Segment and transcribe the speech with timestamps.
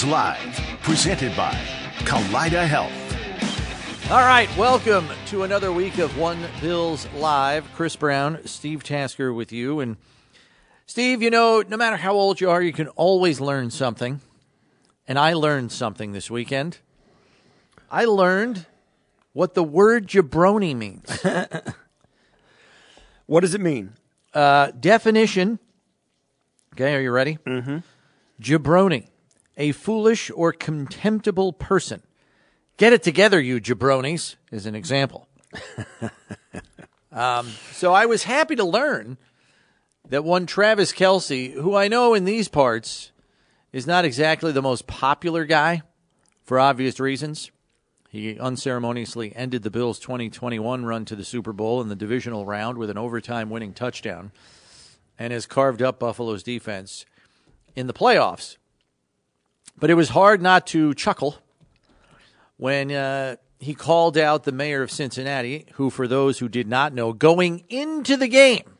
[0.00, 1.52] Bills Live, presented by
[1.98, 2.90] Kaleida Health.
[4.10, 7.70] All right, welcome to another week of One Bills Live.
[7.74, 9.80] Chris Brown, Steve Tasker with you.
[9.80, 9.98] And
[10.86, 14.20] Steve, you know, no matter how old you are, you can always learn something.
[15.06, 16.78] And I learned something this weekend.
[17.90, 18.64] I learned
[19.34, 21.24] what the word jabroni means.
[23.26, 23.92] What does it mean?
[24.34, 25.60] Uh, definition.
[26.74, 27.38] Okay, are you ready?
[27.46, 27.78] Mm-hmm.
[28.42, 29.06] Jabroni,
[29.60, 32.02] a foolish or contemptible person.
[32.78, 35.28] Get it together, you jabronis, is an example.
[37.12, 39.18] um, so I was happy to learn
[40.08, 43.12] that one Travis Kelce, who I know in these parts
[43.70, 45.82] is not exactly the most popular guy
[46.42, 47.50] for obvious reasons.
[48.08, 52.78] He unceremoniously ended the Bills' 2021 run to the Super Bowl in the divisional round
[52.78, 54.32] with an overtime winning touchdown
[55.18, 57.04] and has carved up Buffalo's defense
[57.76, 58.56] in the playoffs.
[59.80, 61.38] But it was hard not to chuckle
[62.58, 66.92] when uh, he called out the mayor of Cincinnati, who, for those who did not
[66.92, 68.76] know, going into the game,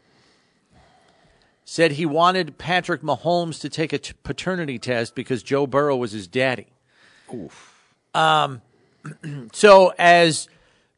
[1.65, 6.13] said he wanted Patrick Mahomes to take a t- paternity test because Joe Burrow was
[6.13, 6.67] his daddy.
[8.15, 8.61] Um,
[9.53, 10.49] so as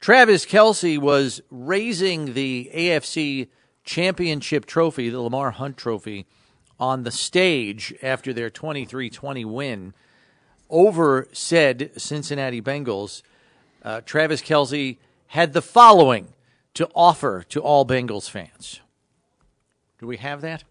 [0.00, 3.48] Travis Kelce was raising the AFC
[3.84, 6.26] championship trophy, the Lamar Hunt trophy,
[6.82, 9.94] on the stage after their 23 20 win
[10.68, 13.22] over said Cincinnati Bengals,
[13.84, 14.96] uh, Travis Kelce
[15.28, 16.32] had the following
[16.74, 18.80] to offer to all Bengals fans.
[20.00, 20.64] Do we have that?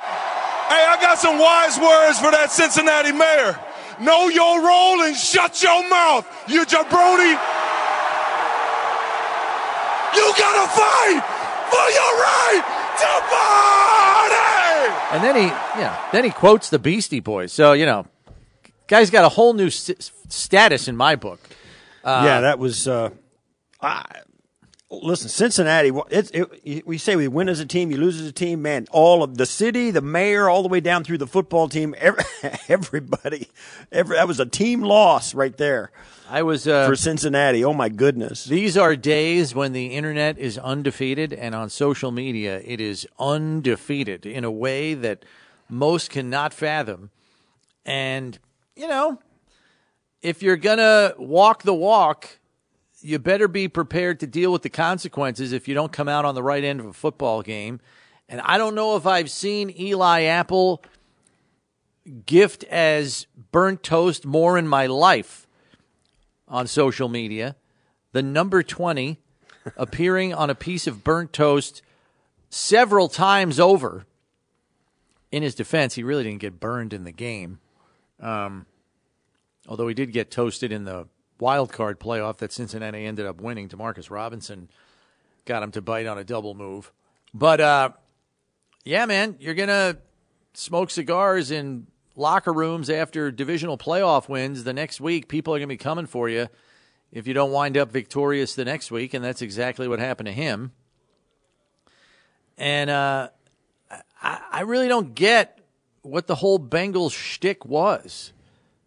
[0.00, 3.58] Hey, I got some wise words for that Cincinnati mayor.
[4.02, 7.32] Know your role and shut your mouth, you jabroni.
[10.14, 11.22] You gotta fight
[11.70, 14.92] for your right to party!
[15.12, 15.46] And then he,
[15.80, 17.52] yeah, then he quotes the Beastie Boys.
[17.52, 18.06] So you know,
[18.86, 21.40] guy's got a whole new st- status in my book.
[22.24, 22.86] yeah, that was.
[22.88, 23.10] Uh,
[23.80, 24.04] I,
[24.90, 25.92] listen, Cincinnati.
[26.10, 28.62] It's it, we say we win as a team, you lose as a team.
[28.62, 31.94] Man, all of the city, the mayor, all the way down through the football team,
[31.98, 32.24] every,
[32.68, 33.48] everybody,
[33.92, 35.90] every that was a team loss right there
[36.28, 37.64] I was uh, for Cincinnati.
[37.64, 38.44] Oh my goodness.
[38.44, 44.26] These are days when the internet is undefeated, and on social media, it is undefeated
[44.26, 45.24] in a way that
[45.68, 47.10] most cannot fathom.
[47.84, 48.38] And,
[48.74, 49.20] you know,
[50.22, 52.40] if you're going to walk the walk,
[53.00, 56.34] you better be prepared to deal with the consequences if you don't come out on
[56.34, 57.80] the right end of a football game.
[58.28, 60.82] And I don't know if I've seen Eli Apple
[62.24, 65.45] gift as burnt toast more in my life
[66.48, 67.56] on social media.
[68.12, 69.18] The number 20
[69.76, 71.82] appearing on a piece of burnt toast
[72.50, 74.06] several times over
[75.30, 77.58] in his defense, he really didn't get burned in the game.
[78.20, 78.66] Um,
[79.68, 81.08] although he did get toasted in the
[81.38, 83.68] wild card playoff that Cincinnati ended up winning.
[83.68, 84.68] Demarcus Robinson
[85.44, 86.92] got him to bite on a double move.
[87.34, 87.90] But uh,
[88.84, 89.98] yeah, man, you're gonna
[90.54, 94.64] smoke cigars in locker rooms after divisional playoff wins.
[94.64, 96.48] The next week, people are gonna be coming for you
[97.12, 100.32] if you don't wind up victorious the next week, and that's exactly what happened to
[100.32, 100.72] him.
[102.58, 103.28] And uh,
[104.22, 105.60] I, I really don't get
[106.02, 108.32] what the whole Bengals shtick was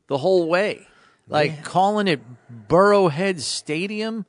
[0.08, 0.88] the whole way.
[1.28, 2.22] Like calling it
[2.68, 4.26] Burrowhead Stadium.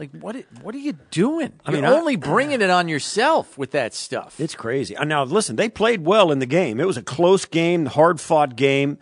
[0.00, 0.34] Like what?
[0.62, 1.52] What are you doing?
[1.66, 4.40] I You're mean, I- only bringing it on yourself with that stuff.
[4.40, 4.96] It's crazy.
[4.96, 6.80] Uh, Now, listen, they played well in the game.
[6.80, 8.96] It was a close game, hard fought game.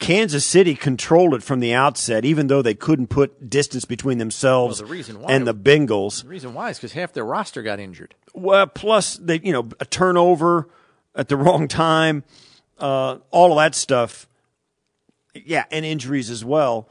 [0.00, 4.82] Kansas City controlled it from the outset, even though they couldn't put distance between themselves
[4.82, 6.22] Well, the why- and the Bengals.
[6.24, 8.16] The reason why is because half their roster got injured.
[8.34, 10.68] Well, plus they, you know, a turnover
[11.14, 12.24] at the wrong time,
[12.78, 14.26] uh, all of that stuff.
[15.32, 16.88] Yeah, and injuries as well.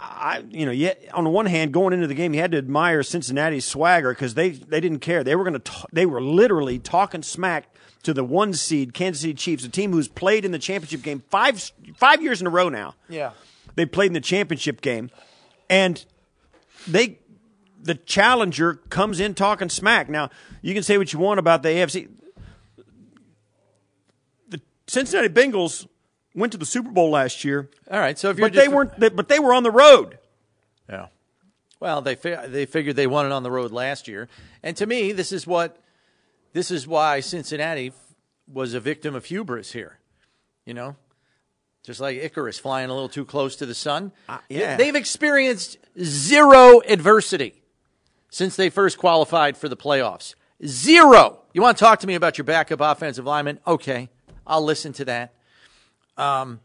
[0.00, 2.58] I, you know, yet on the one hand, going into the game, you had to
[2.58, 5.22] admire Cincinnati's swagger because they they didn't care.
[5.22, 7.66] They were going to, they were literally talking smack
[8.02, 11.22] to the one seed Kansas City Chiefs, a team who's played in the championship game
[11.28, 12.94] five five years in a row now.
[13.08, 13.32] Yeah.
[13.74, 15.10] They played in the championship game,
[15.68, 16.04] and
[16.86, 17.18] they
[17.82, 20.08] the challenger comes in talking smack.
[20.08, 20.30] Now
[20.62, 22.08] you can say what you want about the AFC.
[24.48, 25.86] The Cincinnati Bengals
[26.34, 28.18] went to the Super Bowl last year, All right.
[28.18, 28.98] So if you're but they weren't.
[28.98, 30.18] They, but they were on the road.
[30.88, 31.06] Yeah.
[31.80, 34.28] Well, they fi- they figured they won it on the road last year,
[34.62, 35.82] and to me, this is what
[36.52, 37.94] this is why Cincinnati f-
[38.46, 39.98] was a victim of hubris here.
[40.66, 40.96] You know,
[41.82, 44.12] just like Icarus flying a little too close to the sun.
[44.28, 44.76] Uh, yeah.
[44.76, 47.62] They've experienced zero adversity
[48.30, 50.34] since they first qualified for the playoffs.
[50.66, 51.38] Zero.
[51.54, 53.58] You want to talk to me about your backup offensive lineman?
[53.66, 54.10] Okay,
[54.46, 55.34] I'll listen to that.
[56.20, 56.60] Um,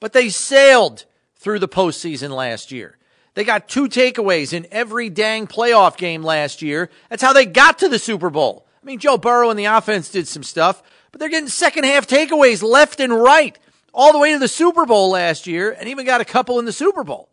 [0.00, 1.04] but they sailed
[1.36, 2.96] through the postseason last year.
[3.34, 6.90] They got two takeaways in every dang playoff game last year.
[7.10, 8.66] That's how they got to the Super Bowl.
[8.82, 10.82] I mean, Joe Burrow and the offense did some stuff,
[11.12, 13.58] but they're getting second half takeaways left and right
[13.92, 16.64] all the way to the Super Bowl last year and even got a couple in
[16.64, 17.28] the Super Bowl.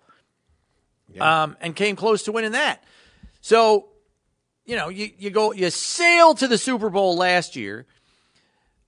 [1.43, 2.83] Um, and came close to winning that.
[3.39, 3.87] So,
[4.65, 7.85] you know, you, you go, you sail to the Super Bowl last year.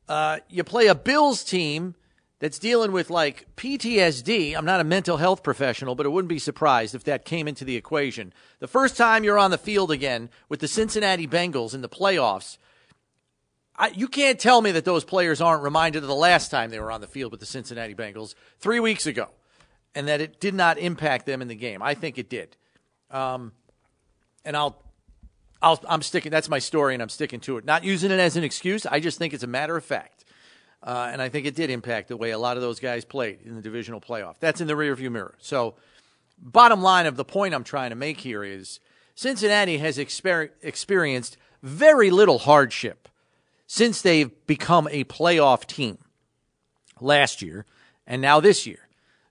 [0.10, 1.96] Uh, you play a Bills team
[2.39, 4.56] that's dealing with like PTSD.
[4.56, 7.66] I'm not a mental health professional, but I wouldn't be surprised if that came into
[7.66, 8.34] the equation.
[8.60, 12.57] The first time you're on the field again with the Cincinnati Bengals in the playoffs,
[13.75, 16.80] I, you can't tell me that those players aren't reminded of the last time they
[16.80, 19.30] were on the field with the Cincinnati Bengals three weeks ago,
[19.94, 21.81] and that it did not impact them in the game.
[21.81, 22.56] I think it did.
[23.12, 23.51] Um,
[24.44, 24.81] and I'll
[25.62, 26.31] I'll, I'm sticking.
[26.31, 27.66] That's my story, and I'm sticking to it.
[27.66, 28.86] Not using it as an excuse.
[28.86, 30.17] I just think it's a matter of fact,
[30.83, 33.39] uh, and I think it did impact the way a lot of those guys played
[33.44, 34.35] in the divisional playoff.
[34.39, 35.35] That's in the rearview mirror.
[35.39, 35.75] So,
[36.38, 38.79] bottom line of the point I'm trying to make here is
[39.15, 43.09] Cincinnati has exper- experienced very little hardship
[43.65, 45.97] since they've become a playoff team
[47.01, 47.65] last year
[48.06, 48.87] and now this year.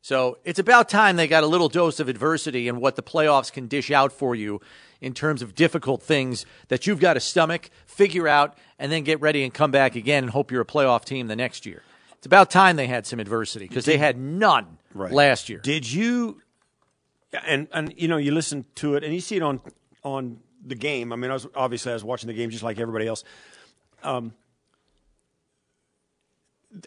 [0.06, 3.53] So it's about time they got a little dose of adversity and what the playoffs
[3.53, 4.61] can dish out for you
[5.00, 9.20] in terms of difficult things that you've got to stomach, figure out, and then get
[9.20, 11.83] ready and come back again and hope you're a playoff team the next year.
[12.12, 15.59] It's about time they had some adversity because they had none last year.
[15.59, 16.40] Did you?
[17.45, 19.61] And and you know you listen to it and you see it on
[20.04, 21.12] on the game.
[21.12, 23.25] I mean, I was obviously I was watching the game just like everybody else.
[24.04, 24.35] Um,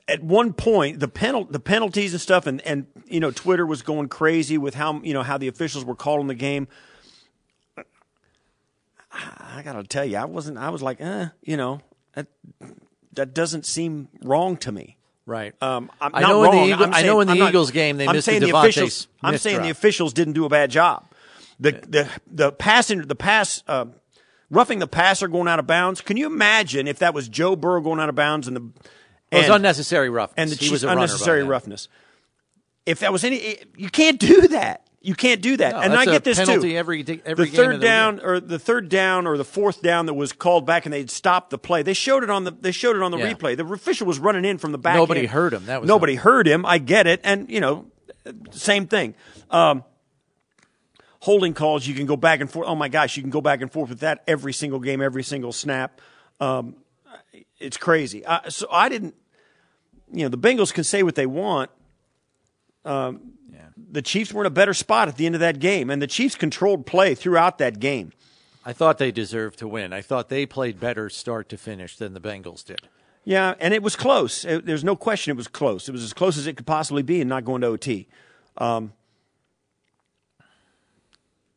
[0.07, 3.81] at one point, the penal the penalties and stuff, and and you know Twitter was
[3.81, 6.67] going crazy with how you know how the officials were calling the game.
[9.11, 10.57] I gotta tell you, I wasn't.
[10.57, 11.81] I was like, eh, you know,
[12.13, 12.27] that
[13.13, 14.97] that doesn't seem wrong to me.
[15.25, 15.53] Right.
[15.61, 16.63] Um, I'm I not know in the.
[16.73, 18.43] Eagle- I'm I know in the I'm not- Eagles game they I'm missed the saying
[18.43, 19.07] the officials.
[19.23, 21.05] I'm saying the officials didn't do a bad job.
[21.59, 23.85] The the the passing the pass uh,
[24.49, 26.01] roughing the passer going out of bounds.
[26.01, 28.69] Can you imagine if that was Joe Burrow going out of bounds and the
[29.31, 30.35] It was unnecessary roughness.
[30.37, 31.87] and the he was unnecessary roughness?
[32.85, 34.85] If that was any, you can't do that.
[35.01, 35.73] You can't do that.
[35.73, 36.75] No, and I get this penalty too.
[36.77, 40.07] every every the game third the down or the third down or the fourth down
[40.07, 41.83] that was called back and they'd stopped the play.
[41.83, 43.33] They showed it on the they showed it on the Yeah.
[43.33, 43.55] replay.
[43.55, 44.95] The official was running in from the back.
[44.95, 45.29] Nobody end.
[45.29, 45.67] heard him.
[45.67, 46.65] That was nobody heard him.
[46.65, 47.85] I get it, and you know,
[48.51, 49.15] same thing.
[49.49, 49.85] Um,
[51.21, 52.67] holding calls, you can go back and forth.
[52.67, 55.23] Oh my gosh, you can go back and forth with that every single game, every
[55.23, 56.01] single snap.
[56.41, 56.75] Um,
[57.59, 58.25] it's crazy.
[58.25, 59.15] I, so I didn't.
[60.11, 61.69] You know, the Bengals can say what they want.
[62.85, 63.33] Um,
[63.91, 66.07] The Chiefs were in a better spot at the end of that game, and the
[66.07, 68.11] Chiefs controlled play throughout that game.
[68.65, 69.93] I thought they deserved to win.
[69.93, 72.81] I thought they played better start to finish than the Bengals did.
[73.23, 74.43] Yeah, and it was close.
[74.45, 75.87] It- there's no question it was close.
[75.87, 78.07] It was as close as it could possibly be and not going to OT.
[78.57, 78.93] Um,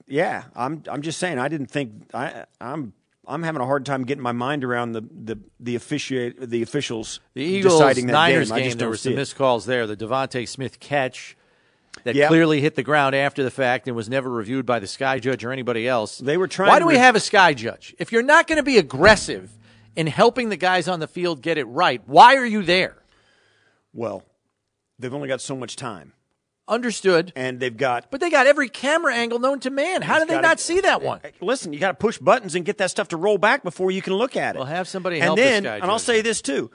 [0.06, 2.92] yeah, I'm I'm just saying I didn't think I I'm
[3.26, 7.20] I'm having a hard time getting my mind around the the the officiate the officials
[7.34, 8.58] The Eagles deciding that Niners game.
[8.58, 9.86] I just there were some missed calls there.
[9.86, 11.36] The DeVonta Smith catch
[12.04, 12.28] that Yep.
[12.28, 15.44] clearly hit the ground after the fact and was never reviewed by the sky judge
[15.44, 16.18] or anybody else.
[16.18, 17.94] They were trying Why do we have a sky judge?
[17.98, 19.52] If you're not going to be aggressive
[19.94, 22.96] in helping the guys on the field get it right, why are you there?
[23.92, 24.24] Well,
[24.98, 26.14] they've only got so much time,
[26.68, 27.32] Understood.
[27.36, 30.00] and they've got But they got every camera angle known to man.
[30.02, 31.20] How did they gotta- not see that one?
[31.40, 34.00] Listen, you got to push buttons and get that stuff to roll back before you
[34.00, 34.58] can look at it.
[34.58, 36.00] Well, have somebody and help the then, sky and I'll judge.
[36.06, 36.70] say this too: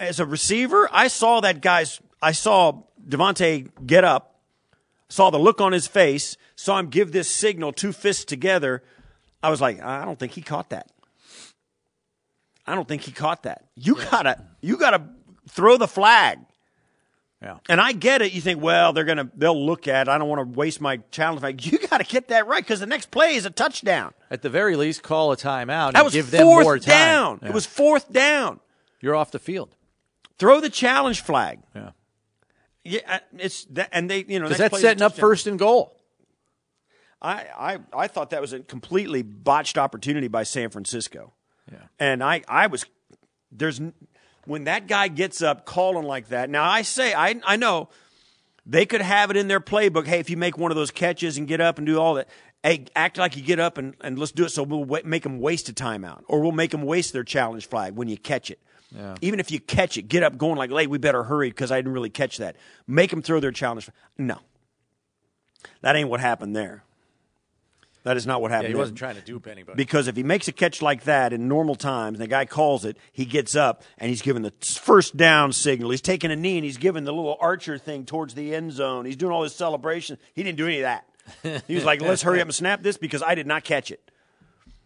[0.00, 2.00] as a receiver, I saw that guy's.
[2.22, 4.40] I saw DeVonta get up,
[5.08, 8.82] saw the look on his face, saw him give this signal, two fists together.
[9.42, 10.88] I was like, I don't think he caught that.
[12.66, 13.64] I don't think he caught that.
[13.74, 15.02] You gotta, you gotta
[15.48, 16.38] throw the flag.
[17.42, 17.58] Yeah.
[17.68, 18.32] And I get it.
[18.32, 20.06] You think, well, they're gonna, they'll look at.
[20.06, 20.10] it.
[20.10, 21.40] I don't want to waste my challenge.
[21.40, 21.64] flag.
[21.64, 24.14] You got to get that right because the next play is a touchdown.
[24.30, 26.88] At the very least, call a timeout That and was give them fourth more time.
[26.88, 27.38] down.
[27.42, 27.48] Yeah.
[27.48, 28.60] It was fourth down.
[29.00, 29.74] You're off the field.
[30.38, 31.58] Throw the challenge flag.
[31.74, 31.90] Yeah.
[32.84, 35.14] Yeah, uh, it's that, and they, you know, Because that's play is a setting up
[35.16, 35.96] first and goal.
[37.20, 41.32] I, I, I thought that was a completely botched opportunity by San Francisco.
[41.70, 41.78] Yeah.
[42.00, 42.84] And I, I was,
[43.52, 43.80] there's,
[44.44, 46.50] when that guy gets up calling like that.
[46.50, 47.88] Now I say, I, I know
[48.66, 50.06] they could have it in their playbook.
[50.06, 52.28] Hey, if you make one of those catches and get up and do all that,
[52.62, 54.50] hey, act like you get up and, and let's do it.
[54.50, 57.94] So we'll make them waste a timeout, or we'll make them waste their challenge flag
[57.94, 58.60] when you catch it.
[58.94, 59.14] Yeah.
[59.22, 61.78] Even if you catch it, get up going like, "Hey, we better hurry because I
[61.78, 62.56] didn't really catch that."
[62.86, 63.84] Make them throw their challenge.
[63.84, 63.94] flag.
[64.18, 64.38] No,
[65.80, 66.84] that ain't what happened there.
[68.04, 68.74] That is not what Yeah, happened.
[68.74, 69.76] he wasn't trying to dupe anybody.
[69.76, 72.84] Because if he makes a catch like that in normal times, and the guy calls
[72.84, 75.90] it, he gets up and he's giving the first down signal.
[75.90, 79.04] He's taking a knee and he's giving the little archer thing towards the end zone.
[79.04, 80.18] He's doing all his celebration.
[80.34, 81.62] He didn't do any of that.
[81.68, 84.10] He was like, "Let's hurry up and snap this because I did not catch it."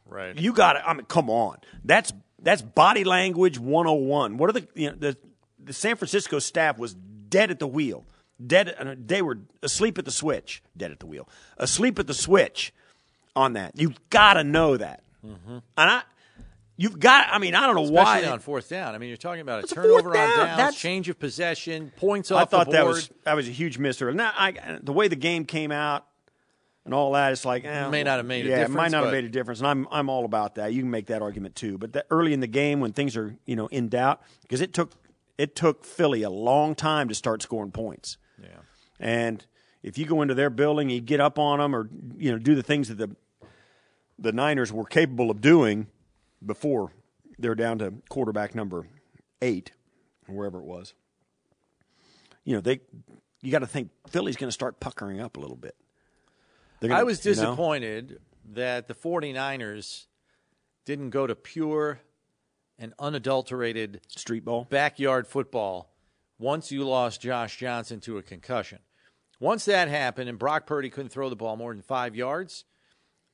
[0.04, 0.37] right.
[0.38, 0.82] You got it.
[0.87, 1.56] I mean, come on.
[1.85, 4.37] That's that's body language 101.
[4.37, 5.16] What are the you know the
[5.58, 8.04] the San Francisco staff was dead at the wheel.
[8.44, 10.62] Dead uh, they were asleep at the switch.
[10.76, 11.26] Dead at the wheel.
[11.56, 12.75] Asleep at the switch
[13.36, 13.72] on that.
[13.78, 15.02] You've got to know that.
[15.22, 16.02] And I
[16.76, 18.94] you've got I mean, I don't know why on fourth down.
[18.94, 20.30] I mean, you're talking about a turnover down.
[20.30, 23.48] on downs, That's- change of possession, points I off I thought that was that was
[23.48, 24.16] a huge miss early.
[24.16, 26.06] Now, I, the way the game came out
[26.84, 28.68] and all that, it's like eh, May not have made a difference.
[28.68, 30.72] yeah, it might not have made a difference, and I'm I'm all about that.
[30.72, 33.36] You can make that argument too, but that early in the game when things are
[33.46, 34.92] you know in doubt, because it took
[35.38, 38.16] it took Philly a long time to start scoring points.
[38.40, 38.48] Yeah.
[39.00, 39.44] And
[39.82, 42.54] if you go into their building, you get up on them, or you know do
[42.54, 43.16] the things that the
[44.18, 45.87] the Niners were capable of doing
[46.44, 46.92] before
[47.38, 48.87] they're down to quarterback number
[49.42, 49.73] eight,
[50.28, 50.94] or wherever it was.
[52.44, 52.80] You know they,
[53.42, 55.75] you got to think Philly's going to start puckering up a little bit.
[56.80, 57.35] Gonna- I was you know?
[57.35, 58.20] disappointed
[58.52, 60.06] that the 49ers
[60.85, 62.00] didn't go to pure
[62.78, 64.66] and unadulterated street ball.
[64.70, 65.90] backyard football
[66.38, 68.78] once you lost Josh Johnson to a concussion.
[69.40, 72.64] Once that happened and Brock Purdy couldn't throw the ball more than five yards,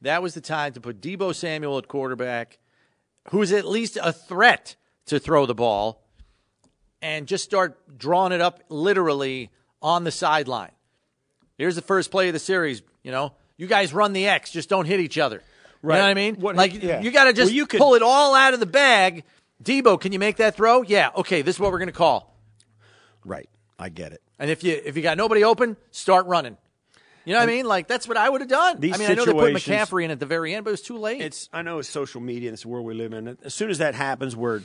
[0.02, 2.58] that was the time to put Deebo Samuel at quarterback,
[3.30, 6.02] who's at least a threat to throw the ball,
[7.00, 10.70] and just start drawing it up literally on the sideline.
[11.58, 12.82] Here's the first play of the series.
[13.02, 15.36] You know, you guys run the X, just don't hit each other.
[15.82, 15.96] You Right.
[15.96, 16.34] know what I mean?
[16.36, 17.00] What- like yeah.
[17.00, 19.24] you got to just Well, you could- pull it all out of the bag.
[19.62, 20.82] Deebo, can you make that throw?
[20.82, 21.10] Yeah.
[21.16, 22.36] Okay, this is what we're going to call.
[23.24, 24.22] Right, I get it.
[24.38, 26.56] And if you if you got nobody open, start running.
[27.24, 27.66] You know what I mean?
[27.66, 28.80] Like that's what I would have done.
[28.80, 30.72] These I mean, I know they put McCaffrey in at the very end, but it
[30.72, 31.20] was too late.
[31.20, 33.36] It's I know it's social media and it's the world we live in.
[33.44, 34.62] As soon as that happens, where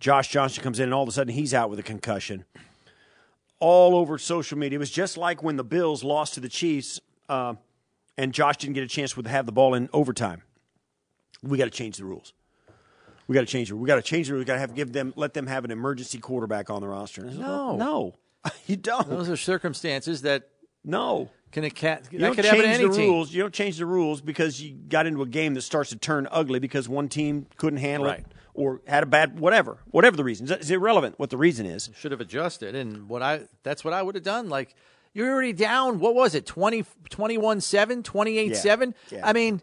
[0.00, 2.44] Josh Johnson comes in and all of a sudden he's out with a concussion,
[3.60, 4.76] all over social media.
[4.76, 7.54] It was just like when the Bills lost to the Chiefs, uh,
[8.16, 10.42] and Josh didn't get a chance to have the ball in overtime.
[11.42, 12.32] We got to change the rules.
[13.26, 13.74] We got to change it.
[13.74, 14.34] We got to change it.
[14.34, 17.20] We got to have give them let them have an emergency quarterback on the roster.
[17.20, 17.76] And I said, No.
[17.76, 18.14] no,
[18.66, 19.08] you don't.
[19.08, 20.48] Those are circumstances that
[20.84, 21.30] no.
[21.52, 23.10] can a cat You that don't could happen change to any the team.
[23.10, 23.32] rules.
[23.32, 26.28] You don't change the rules because you got into a game that starts to turn
[26.30, 28.20] ugly because one team couldn't handle Right.
[28.20, 29.78] it or had a bad whatever.
[29.90, 31.90] Whatever the reason, it's irrelevant what the reason is.
[31.96, 34.48] Should have adjusted, and what I that's what I would have done.
[34.48, 34.74] Like
[35.14, 36.00] you're already down.
[36.00, 36.44] What was it?
[36.46, 38.94] 20, 21-7, 28-7?
[39.10, 39.26] Yeah.
[39.26, 39.62] I mean,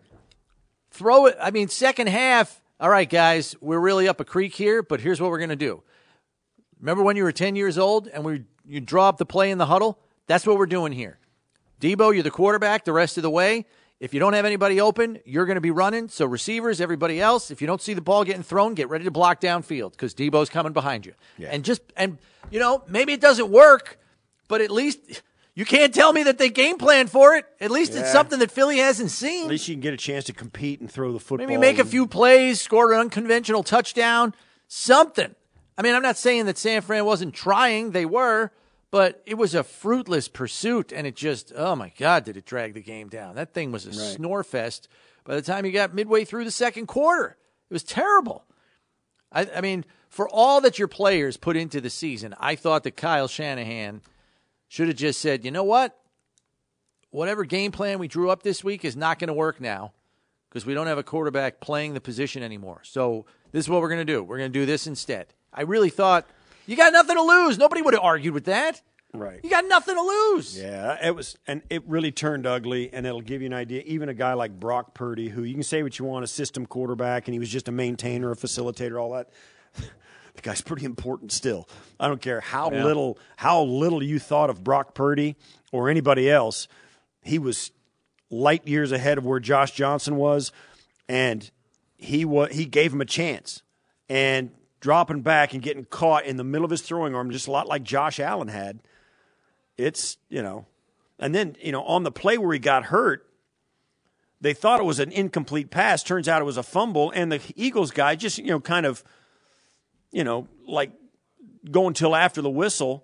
[0.92, 1.38] throw it.
[1.42, 2.62] I mean, second half.
[2.80, 5.56] All right, guys, we're really up a creek here, but here's what we're going to
[5.56, 5.82] do.
[6.80, 9.58] Remember when you were 10 years old and we you draw up the play in
[9.58, 10.00] the huddle?
[10.28, 11.20] That's what we're doing here.
[11.82, 13.66] Deebo, you're the quarterback the rest of the way.
[14.00, 16.10] If you don't have anybody open, you're going to be running.
[16.10, 19.12] So receivers, everybody else, if you don't see the ball getting thrown, get ready to
[19.12, 21.14] block downfield because Deebo's coming behind you.
[21.50, 22.18] And just and
[22.52, 23.98] you know maybe it doesn't work,
[24.48, 25.22] but at least
[25.54, 27.46] you can't tell me that they game plan for it.
[27.62, 29.46] At least it's something that Philly hasn't seen.
[29.46, 31.48] At least you can get a chance to compete and throw the football.
[31.48, 34.36] Maybe make a few plays, score an unconventional touchdown,
[34.68, 35.34] something.
[35.78, 38.52] I mean, I'm not saying that San Fran wasn't trying, they were,
[38.96, 42.76] but it was a fruitless pursuit, and it just, oh my God, did it drag
[42.76, 43.36] the game down.
[43.36, 44.88] That thing was a snore fest
[45.26, 47.36] by the time you got midway through the second quarter.
[47.70, 48.46] It was terrible.
[49.34, 52.96] I, I mean, for all that your players put into the season, I thought that
[52.96, 54.00] Kyle Shanahan
[54.70, 56.00] should have just said, you know what?
[57.10, 59.92] Whatever game plan we drew up this week is not going to work now
[60.48, 62.80] because we don't have a quarterback playing the position anymore.
[62.84, 64.24] So this is what we're going to do.
[64.24, 65.34] We're going to do this instead.
[65.54, 66.26] I really thought
[66.68, 67.58] you got nothing to lose.
[67.58, 68.82] Nobody would have argued with that.
[69.14, 69.40] Right.
[69.44, 70.58] You got nothing to lose.
[70.60, 72.90] Yeah, it was, and it really turned ugly.
[72.92, 73.82] And it'll give you an idea.
[73.86, 76.66] Even a guy like Brock Purdy, who you can say what you want, a system
[76.66, 79.30] quarterback, and he was just a maintainer, a facilitator, all that.
[80.36, 81.70] the guy's pretty important still.
[81.98, 82.84] I don't care how Yeah.
[82.84, 85.38] little how little you thought of Brock Purdy
[85.72, 86.68] or anybody else.
[87.24, 87.72] He was
[88.30, 90.52] light years ahead of where Josh Johnson was,
[91.08, 91.50] and
[91.96, 93.62] he wa- he gave him a chance.
[94.10, 94.52] And
[94.86, 97.68] dropping back and getting caught in the middle of his throwing arm, just a lot
[97.68, 98.82] like Josh Allen had
[99.80, 100.68] it's you know
[101.18, 103.28] and then you know on the play where he got hurt
[104.40, 107.42] they thought it was an incomplete pass turns out it was a fumble and the
[107.56, 109.04] eagles guy just you know kind of
[110.12, 110.92] you know like
[111.72, 113.04] going till after the whistle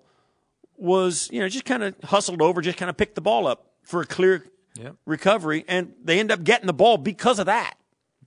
[0.78, 3.72] was you know just kind of hustled over just kind of picked the ball up
[3.82, 4.46] for a clear
[4.76, 4.94] Yep.
[5.04, 7.74] recovery and they end up getting the ball because of that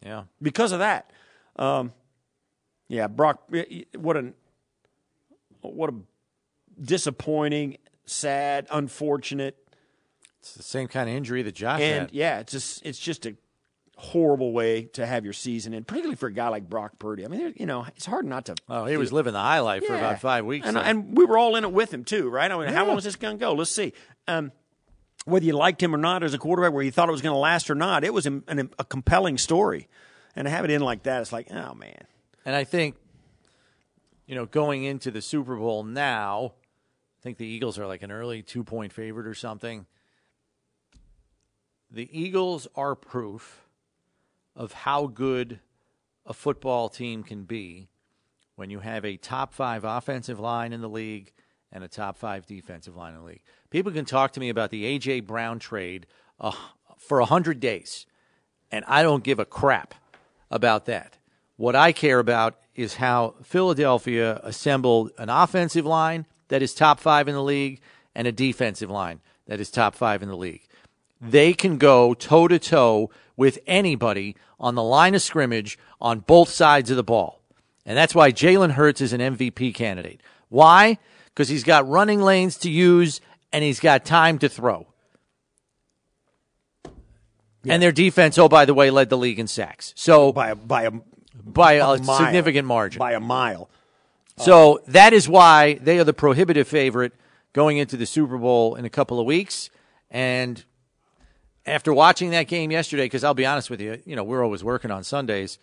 [0.05, 0.25] Yeah.
[0.41, 1.09] because of that
[1.55, 1.93] um,
[2.88, 3.42] yeah brock
[3.98, 4.34] what an
[5.62, 5.94] what a
[6.82, 9.58] disappointing sad unfortunate
[10.39, 12.12] It's the same kind of injury that Josh and had.
[12.13, 13.36] yeah, it's just it's just a
[13.98, 17.24] horrible way to have your season, and particularly for a guy like Brock Purdy.
[17.25, 18.56] I mean, you know, it's hard not to.
[18.70, 20.68] Oh, he was living the high life for about five weeks.
[20.68, 22.51] and, and we were all in it with him too, right?
[22.51, 23.54] I mean, how long is this going to go?
[23.54, 23.93] Let's see.
[24.28, 24.52] Um,
[25.26, 27.34] whether you liked him or not as a quarterback, where you thought it was going
[27.34, 29.88] to last or not, it was an, an, a compelling story,
[30.36, 32.04] and to have it in like that, it's like, oh man,
[32.45, 32.95] And I think,
[34.27, 36.53] you know, going into the Super Bowl now,
[37.19, 39.88] I think the Eagles are like an early two point favorite or something.
[41.89, 43.65] The Eagles are proof
[44.55, 45.60] of how good
[46.25, 47.89] a football team can be
[48.55, 51.31] when you have a top five offensive line in the league
[51.71, 53.41] and a top five defensive line in the league.
[53.69, 55.21] People can talk to me about the A.J.
[55.21, 56.08] Brown trade
[56.39, 56.53] uh,
[56.97, 58.05] for 100 days,
[58.71, 59.95] and I don't give a crap
[60.49, 61.14] about that.
[61.58, 67.28] What I care about is how Philadelphia assembled an offensive line that is top five
[67.28, 67.80] in the league
[68.13, 70.68] and a defensive line that is top five in the league.
[71.22, 76.50] They can go toe to toe with anybody on the line of scrimmage on both
[76.50, 77.41] sides of the ball.
[77.86, 80.22] And that's why Jalen Hurts is an MVP candidate.
[80.50, 80.98] Why?
[81.28, 83.22] Because he's got running lanes to use
[83.54, 84.88] and he's got time to throw.
[87.68, 89.94] And their defense, oh, by the way, led the league in sacks.
[89.96, 90.91] So by by a,
[91.45, 92.17] by a, a mile.
[92.17, 92.99] significant margin.
[92.99, 93.69] by a mile.
[94.38, 97.13] So that is why they are the prohibitive favorite
[97.53, 99.69] going into the Super Bowl in a couple of weeks.
[100.12, 100.63] And
[101.65, 104.63] after watching that game yesterday, because I'll be honest with you, you know, we're always
[104.63, 105.58] working on Sundays.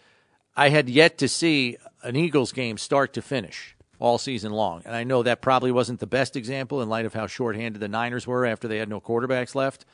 [0.56, 4.82] I had yet to see an Eagles game start to finish all season long.
[4.84, 7.88] And I know that probably wasn't the best example in light of how shorthanded the
[7.88, 9.84] Niners were after they had no quarterbacks left.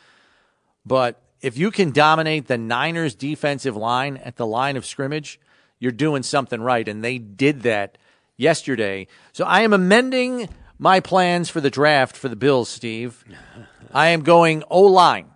[0.86, 5.38] But if you can dominate the Niners defensive line at the line of scrimmage,
[5.78, 6.86] you're doing something right.
[6.86, 7.98] And they did that
[8.36, 9.06] yesterday.
[9.32, 13.24] So I am amending my plans for the draft for the Bills, Steve.
[13.92, 15.30] I am going O line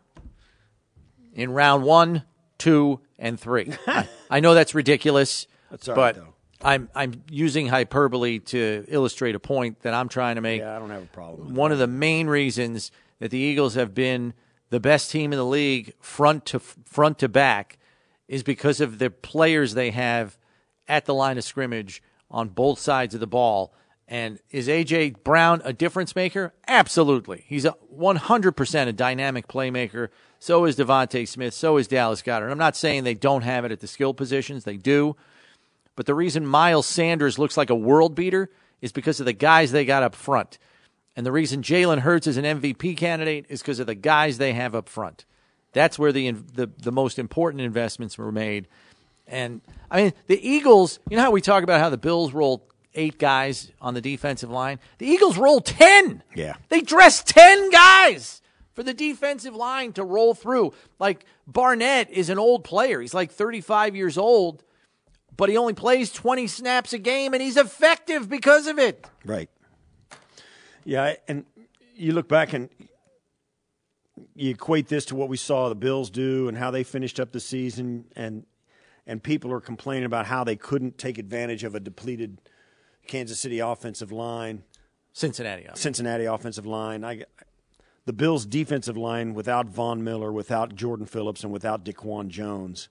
[1.34, 2.24] in round one,
[2.58, 3.72] two, and three.
[3.86, 5.46] I, I know that's ridiculous.
[5.70, 6.34] That's right, but though.
[6.60, 10.78] I'm I'm using hyperbole to illustrate a point that I'm trying to make Yeah, I
[10.78, 11.54] don't have a problem.
[11.54, 14.34] One of the main reasons that the Eagles have been
[14.68, 17.78] the best team in the league front to front to back
[18.28, 20.38] is because of the players they have
[20.88, 23.74] at the line of scrimmage on both sides of the ball.
[24.08, 26.52] And is AJ Brown a difference maker?
[26.66, 27.44] Absolutely.
[27.46, 30.08] He's a 100% a dynamic playmaker.
[30.38, 31.54] So is DeVonta Smith.
[31.54, 32.50] So is Dallas Goedert.
[32.50, 34.64] I'm not saying they don't have it at the skill positions.
[34.64, 35.16] They do.
[35.94, 39.72] But the reason Miles Sanders looks like a world beater is because of the guys
[39.72, 40.58] they got up front.
[41.14, 44.54] And the reason Jalen Hurts is an MVP candidate is because of the guys they
[44.54, 45.24] have up front.
[45.72, 48.68] That's where the, the the most important investments were made.
[49.26, 52.66] And I mean, the Eagles, you know how we talk about how the Bills roll
[52.94, 54.78] eight guys on the defensive line?
[54.98, 56.22] The Eagles roll 10.
[56.34, 56.56] Yeah.
[56.68, 58.42] They dress 10 guys
[58.74, 60.72] for the defensive line to roll through.
[60.98, 63.00] Like Barnett is an old player.
[63.00, 64.62] He's like 35 years old,
[65.36, 69.06] but he only plays 20 snaps a game and he's effective because of it.
[69.24, 69.48] Right.
[70.84, 71.44] Yeah, and
[71.94, 72.68] you look back and
[74.34, 77.32] you equate this to what we saw the Bills do and how they finished up
[77.32, 78.44] the season and
[79.06, 82.40] and people are complaining about how they couldn't take advantage of a depleted
[83.06, 84.62] Kansas City offensive line,
[85.12, 85.66] Cincinnati.
[85.74, 87.04] Cincinnati offensive line.
[87.04, 87.24] I,
[88.04, 92.88] the Bills' defensive line without Von Miller, without Jordan Phillips, and without DaQuan Jones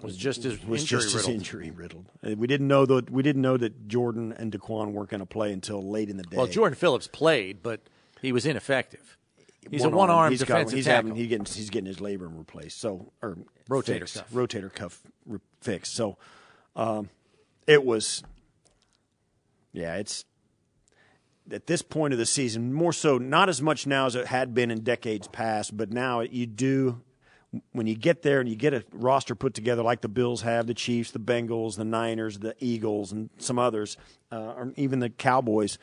[0.00, 1.30] was just as was injury just riddled.
[1.30, 2.06] as injury riddled.
[2.26, 5.26] Uh, We didn't know that we didn't know that Jordan and DaQuan weren't going to
[5.26, 6.36] play until late in the day.
[6.36, 7.80] Well, Jordan Phillips played, but
[8.20, 9.16] he was ineffective.
[9.70, 11.08] He's One a He's got- defensive he's tackle.
[11.10, 12.80] Having, he getting, he's getting his labrum replaced.
[12.80, 14.30] So or Rotator fixed, cuff.
[14.32, 15.94] rotator cuff re- fixed.
[15.94, 16.16] So
[16.76, 17.08] um,
[17.66, 18.22] it was.
[19.72, 20.24] Yeah, it's
[21.50, 24.54] at this point of the season more so not as much now as it had
[24.54, 27.00] been in decades past, but now you do
[27.72, 30.66] when you get there and you get a roster put together like the Bills have,
[30.66, 33.96] the Chiefs, the Bengals, the Niners, the Eagles, and some others,
[34.32, 35.78] uh, or even the Cowboys.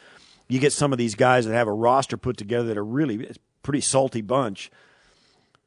[0.49, 3.29] You get some of these guys that have a roster put together that are really
[3.63, 4.71] pretty salty bunch.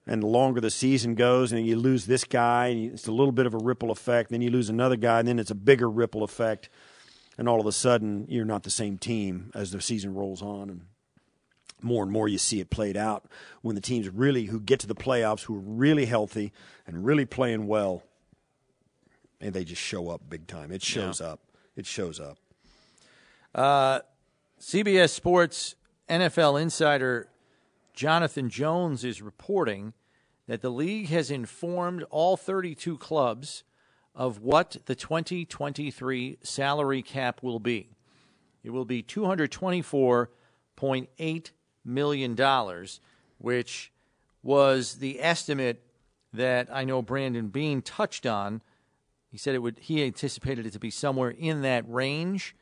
[0.07, 3.33] And the longer the season goes, and you lose this guy, and it's a little
[3.33, 4.31] bit of a ripple effect.
[4.31, 6.69] Then you lose another guy, and then it's a bigger ripple effect.
[7.39, 10.69] And all of a sudden, you're not the same team as the season rolls on.
[10.69, 10.83] And
[11.85, 13.27] more and more you see it played out
[13.63, 16.53] when the teams really who get to the playoffs who are really healthy
[16.87, 18.03] and really playing well
[19.41, 21.41] and they just show up big time it shows up
[21.77, 22.39] it shows up
[23.55, 24.01] uh,
[24.61, 25.77] CBS Sports
[26.09, 27.29] NFL insider
[27.95, 29.95] Jonathan Jones is reporting
[30.47, 33.65] that the league has informed all 32 clubs
[34.15, 37.89] of what the 2023 salary cap will be.
[38.63, 41.51] It will be $224.8
[41.85, 42.87] million,
[43.39, 43.93] which
[44.43, 45.81] was the estimate
[46.33, 48.61] that I know Brandon Beane touched on.
[49.31, 52.55] He said it would he anticipated it to be somewhere in that range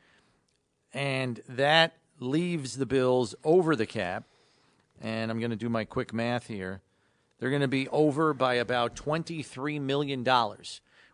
[0.93, 4.23] and that leaves the Bills over the cap.
[5.03, 6.81] And I'm going to do my quick math here.
[7.39, 10.23] They're going to be over by about $23 million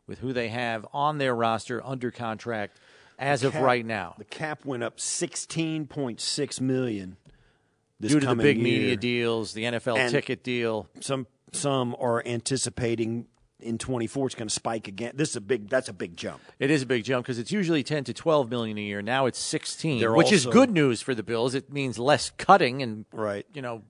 [0.05, 2.77] with who they have on their roster under contract
[3.17, 4.13] as of right now.
[4.17, 7.17] the cap went up 16.6 million
[7.99, 8.63] this Due to the big year.
[8.63, 10.87] media deals, the NFL And- ticket deal.
[11.01, 13.25] some some are anticipating
[13.61, 16.41] in 24 it's going to spike again this is a big that's a big jump
[16.59, 19.01] It is a big jump because it's usually 10 to 12 million a year.
[19.01, 21.55] Now it's 16, They're which is good news for the Bills.
[21.55, 23.45] It means less cutting and Right.
[23.53, 23.83] you know,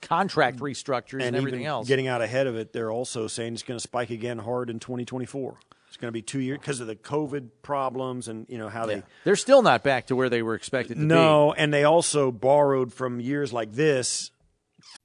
[0.00, 1.88] contract restructures and, everything even else.
[1.88, 4.78] Getting out ahead of it, they're also saying it's going to spike again hard in
[4.78, 5.58] 2024.
[5.88, 8.86] It's going to be two years because of the COVID problems and you know how
[8.86, 9.02] they.
[9.24, 11.06] They're still not back to where they were expected to be.
[11.06, 14.30] No, and they also borrowed from years like this.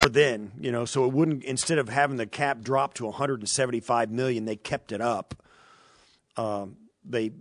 [0.00, 1.44] But then you know, so it wouldn't.
[1.44, 5.34] Instead of having the cap drop to 175 million, they kept it up.
[6.36, 7.32] Um, they,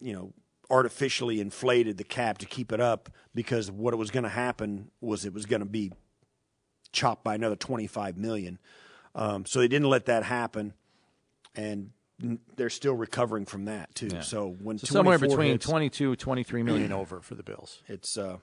[0.00, 0.32] you know,
[0.70, 4.90] artificially inflated the cap to keep it up because what it was going to happen
[5.00, 5.92] was it was going to be
[6.92, 8.58] chopped by another 25 million.
[9.14, 10.72] Um, so they didn't let that happen,
[11.54, 11.90] and
[12.56, 14.22] they're still recovering from that too.
[14.22, 17.82] So when So somewhere between hits, 22, 23 million over for the Bills.
[17.86, 18.38] it's uh,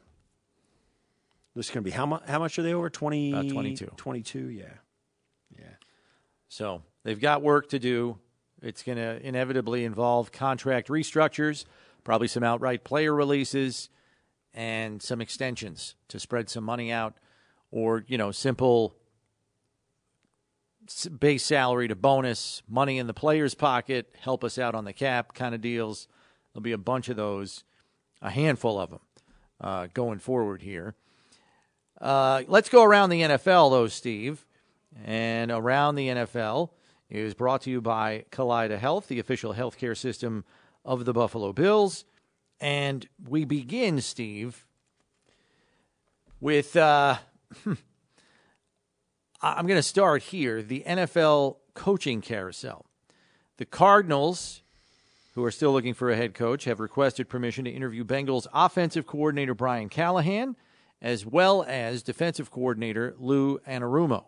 [1.55, 2.23] this is going to be how much?
[2.27, 2.89] How much are they over?
[2.89, 3.91] 20, About 22.
[3.95, 4.65] 22, yeah.
[5.57, 5.65] Yeah.
[6.47, 8.17] So they've got work to do.
[8.61, 11.65] It's going to inevitably involve contract restructures,
[12.03, 13.89] probably some outright player releases,
[14.53, 17.15] and some extensions to spread some money out,
[17.71, 18.95] or you know, simple
[21.19, 25.33] base salary to bonus, money in the player's pocket, help us out on the cap
[25.33, 26.07] kind of deals.
[26.53, 27.63] There'll be a bunch of those,
[28.21, 28.99] a handful of them
[29.61, 30.95] uh, going forward here.
[32.03, 34.45] Uh, let's go around the NFL, though, Steve.
[35.05, 36.71] And around the NFL
[37.09, 40.43] is brought to you by Kaleida Health, the official healthcare system
[40.83, 42.03] of the Buffalo Bills.
[42.59, 44.67] And we begin, Steve,
[46.41, 47.15] with uh,
[49.41, 52.85] I'm going to start here the NFL coaching carousel.
[53.55, 54.61] The Cardinals,
[55.35, 59.07] who are still looking for a head coach, have requested permission to interview Bengals offensive
[59.07, 60.57] coordinator Brian Callahan
[61.03, 64.23] as well as defensive coordinator Lou Anarumo.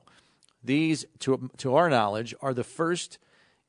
[0.62, 3.18] These, to, to our knowledge, are the first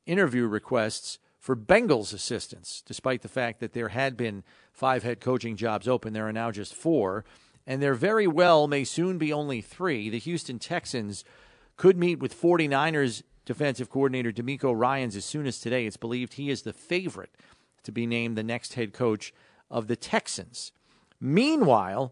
[0.05, 4.43] interview requests for Bengals assistants, despite the fact that there had been
[4.73, 6.11] five head coaching jobs open.
[6.11, 7.23] There are now just four,
[7.65, 10.09] and there very well may soon be only three.
[10.09, 11.23] The Houston Texans
[11.77, 15.85] could meet with 49ers defensive coordinator DeMeco Ryans as soon as today.
[15.85, 17.33] It's believed he is the favorite
[17.83, 19.33] to be named the next head coach
[19.71, 20.73] of the Texans.
[21.21, 22.11] Meanwhile,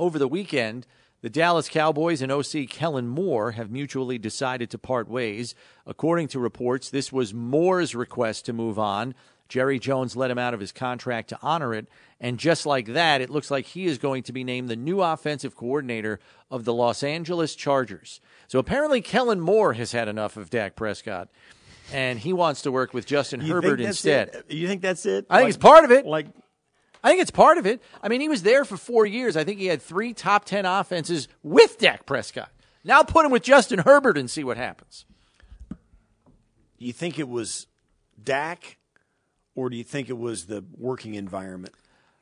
[0.00, 0.86] over the weekend,
[1.22, 5.54] the Dallas Cowboys and OC Kellen Moore have mutually decided to part ways.
[5.86, 9.14] According to reports, this was Moore's request to move on.
[9.48, 11.88] Jerry Jones let him out of his contract to honor it.
[12.20, 15.02] And just like that, it looks like he is going to be named the new
[15.02, 18.20] offensive coordinator of the Los Angeles Chargers.
[18.48, 21.28] So apparently, Kellen Moore has had enough of Dak Prescott.
[21.92, 24.28] And he wants to work with Justin You Herbert instead.
[24.28, 24.52] it?
[24.54, 25.26] You think that's it?
[25.28, 26.06] I think Like- it's part of it.
[26.06, 26.26] Like
[27.02, 27.82] I think it's part of it.
[28.02, 29.36] I mean, he was there for four years.
[29.36, 32.50] I think he had three top 10 offenses with Dak Prescott.
[32.84, 35.04] Now put him with Justin Herbert and see what happens.
[36.78, 37.66] you think it was
[38.22, 38.78] Dak,
[39.54, 41.74] or do you think it was the working environment,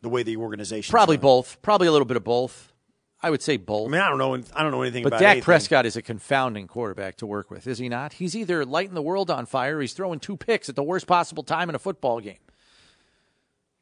[0.02, 0.90] the way the organization?
[0.90, 1.60] Probably both.
[1.62, 2.72] Probably a little bit of both.
[3.20, 3.88] I would say both.
[3.88, 4.34] I mean, I don't know.
[4.54, 5.44] I don't know anything But about Dak anything.
[5.44, 8.12] Prescott is a confounding quarterback to work with, is he not?
[8.14, 11.08] He's either lighting the world on fire or he's throwing two picks at the worst
[11.08, 12.38] possible time in a football game.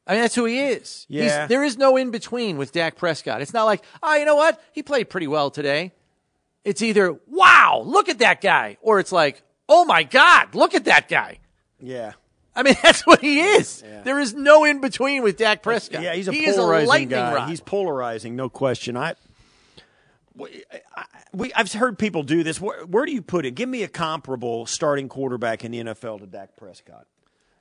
[0.07, 1.05] I mean, that's who he is.
[1.09, 1.47] He's- Yeah.
[1.47, 3.41] there is no in between with Dak Prescott.
[3.43, 4.61] It's not like, oh, you know what?
[4.73, 5.93] He played pretty well today.
[6.65, 10.85] It's either, wow, look at that guy, or it's like, oh my God, look at
[10.85, 11.39] that guy.
[11.81, 12.13] Yeah.
[12.55, 13.83] I mean, that's what he is.
[13.87, 14.03] Yeah.
[14.03, 16.03] There is no in between with Dak Prescott.
[16.03, 17.35] Yeah, he's a he is a polarizing lightning guy.
[17.35, 17.49] rod.
[17.49, 18.97] He's polarizing, no question.
[18.97, 19.15] I,
[20.35, 20.63] we,
[20.97, 22.61] I, we, I've heard people do this.
[22.61, 23.53] Where, where do you put it?
[23.55, 27.07] Give me a comparable starting quarterback in the NFL to Dak Prescott.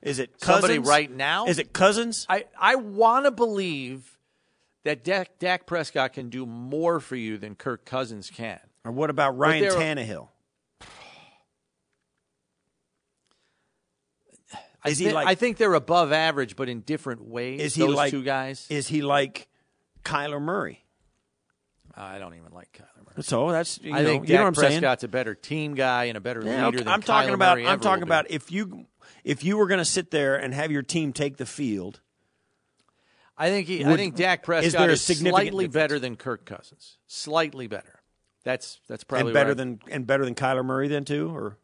[0.02, 0.62] Is it Cousins?
[0.66, 1.46] Somebody right now?
[1.46, 2.26] Is it Cousins?
[2.28, 4.18] I, I want to believe
[4.84, 8.60] that Dak, Dak Prescott can do more for you than Kirk Cousins can.
[8.84, 10.28] Or what about Ryan there- Tannehill?
[14.84, 17.60] I Is he thi- like- I think they're above average, but in different ways.
[17.60, 18.66] Is he those like two guys?
[18.70, 19.48] Is he like
[20.04, 20.84] Kyler Murray?
[21.96, 23.22] I don't even like Kyler Murray.
[23.24, 24.80] So that's you I know, think you know Dak what I'm saying.
[24.80, 27.34] Prescott's a better team guy and a better Yeah, leader okay, than I'm talking Kyler
[27.34, 27.56] about.
[27.56, 28.08] Murray I'm ever talking be.
[28.08, 28.86] about if you
[29.26, 32.00] if you were going to sit there and have your team take the field.
[33.36, 35.74] I think he, I think Dak is Prescott there a is, slightly difference?
[35.74, 36.96] better than Kirk Cousins.
[37.08, 38.00] Slightly better.
[38.44, 41.58] That's that's probably and better than and better than Kyler Murray then too, or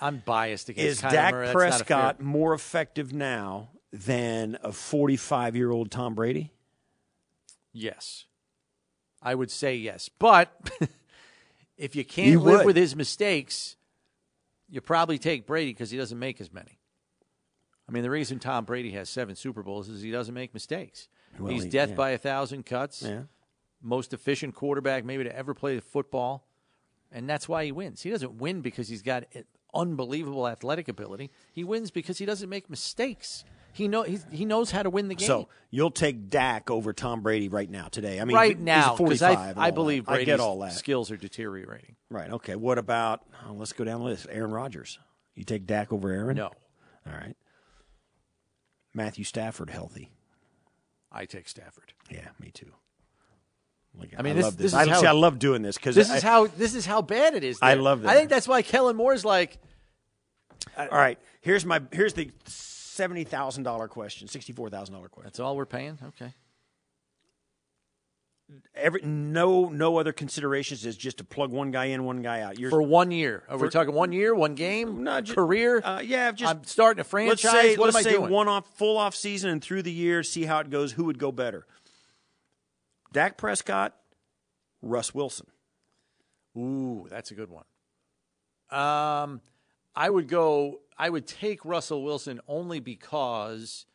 [0.00, 1.44] I'm biased against is Kyler Dak Murray.
[1.44, 6.50] A fair- Prescott more effective now than a 45 year old Tom Brady?
[7.72, 8.24] Yes.
[9.22, 10.08] I would say yes.
[10.18, 10.50] But
[11.78, 12.66] if you can't You live would.
[12.66, 13.76] with his mistakes,
[14.74, 16.80] you probably take Brady because he doesn't make as many.
[17.88, 21.06] I mean, the reason Tom Brady has seven Super Bowls is he doesn't make mistakes.
[21.38, 21.94] Well, He's he- death yeah.
[21.94, 23.02] by a thousand cuts.
[23.02, 23.22] Yeah.
[23.80, 26.48] Most efficient quarterback maybe to ever play the football.
[27.12, 28.02] And that's why he wins.
[28.02, 29.24] He doesn't win because he's got
[29.72, 31.30] unbelievable athletic ability.
[31.52, 33.44] He wins because he doesn't make mistakes.
[33.74, 35.26] He know he's, he knows how to win the game.
[35.26, 38.20] So you'll take Dak over Tom Brady right now today.
[38.20, 40.12] I mean, right now, because I, I believe that.
[40.12, 40.72] I Brady's get all that.
[40.74, 41.96] skills are deteriorating.
[42.08, 42.30] Right.
[42.30, 42.54] Okay.
[42.54, 43.22] What about?
[43.48, 44.28] oh, let's go down the list.
[44.30, 45.00] Aaron Rodgers.
[45.34, 46.36] You take Dak over Aaron?
[46.36, 46.52] No,
[47.04, 47.34] All right.
[48.94, 50.12] Matthew Stafford healthy.
[51.10, 51.92] I take Stafford.
[52.10, 52.70] Yeah, me too.
[53.98, 54.80] Like, I mean, I this- love this this.
[54.80, 57.02] is I, how- see, I love doing this because This is how this is how
[57.02, 57.58] bad it is.
[57.60, 58.08] I love that.
[58.10, 59.58] I think that's why Kellen Moore's like,
[60.78, 61.18] All right.
[61.40, 61.82] Here's my.
[61.92, 62.30] Here's the
[62.94, 64.28] seventy thousand dollar question.
[64.28, 65.26] Sixty four thousand dollar question.
[65.26, 65.98] that's all we're paying.
[66.08, 66.32] Okay,
[68.74, 72.58] Every no no other considerations is just to plug one guy in, one guy out.
[72.58, 73.42] You're for one year.
[73.48, 75.80] Are we For- talking one year, one game, No, ju- career?
[75.82, 77.44] Uh, yeah, just I'm starting a franchise.
[77.44, 78.30] Let's say, what let's say doing?
[78.30, 80.92] one off, full off season, and through the year, see how it goes.
[80.92, 81.66] Who would go better?
[83.12, 83.96] Dak Prescott,
[84.82, 85.46] Russ Wilson.
[86.56, 87.64] Ooh, that's a good one.
[88.70, 89.40] Um,
[89.96, 90.80] I would go.
[90.96, 93.86] I would take Russell Wilson only because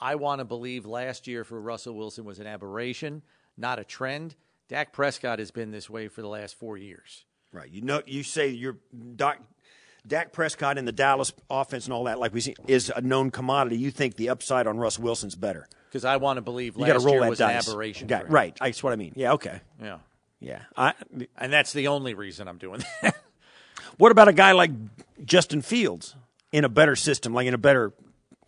[0.00, 3.22] I want to believe last year for Russell Wilson was an aberration,
[3.56, 4.34] not a trend.
[4.68, 7.24] Dak Prescott has been this way for the last four years.
[7.52, 7.70] Right.
[7.70, 8.78] You know, you say you're
[9.16, 9.38] Doc,
[10.06, 13.30] Dak Prescott and the Dallas offense and all that, like we see, is a known
[13.30, 13.76] commodity.
[13.76, 15.68] You think the upside on Russ Wilson's better?
[15.88, 17.66] Because I want to believe You last roll year that was dice.
[17.66, 18.06] an aberration.
[18.06, 18.56] Got- right.
[18.60, 19.12] That's what I mean.
[19.16, 19.32] Yeah.
[19.32, 19.60] Okay.
[19.82, 19.98] Yeah.
[20.38, 20.62] Yeah.
[20.76, 20.94] I,
[21.36, 23.16] And that's the only reason I'm doing that.
[24.00, 24.70] What about a guy like
[25.24, 26.16] Justin Fields
[26.52, 27.92] in a better system, like in a better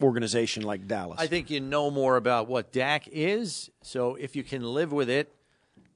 [0.03, 1.21] organization like Dallas?
[1.21, 3.71] I think you know more about what Dak is.
[3.83, 5.35] So if you can live with it,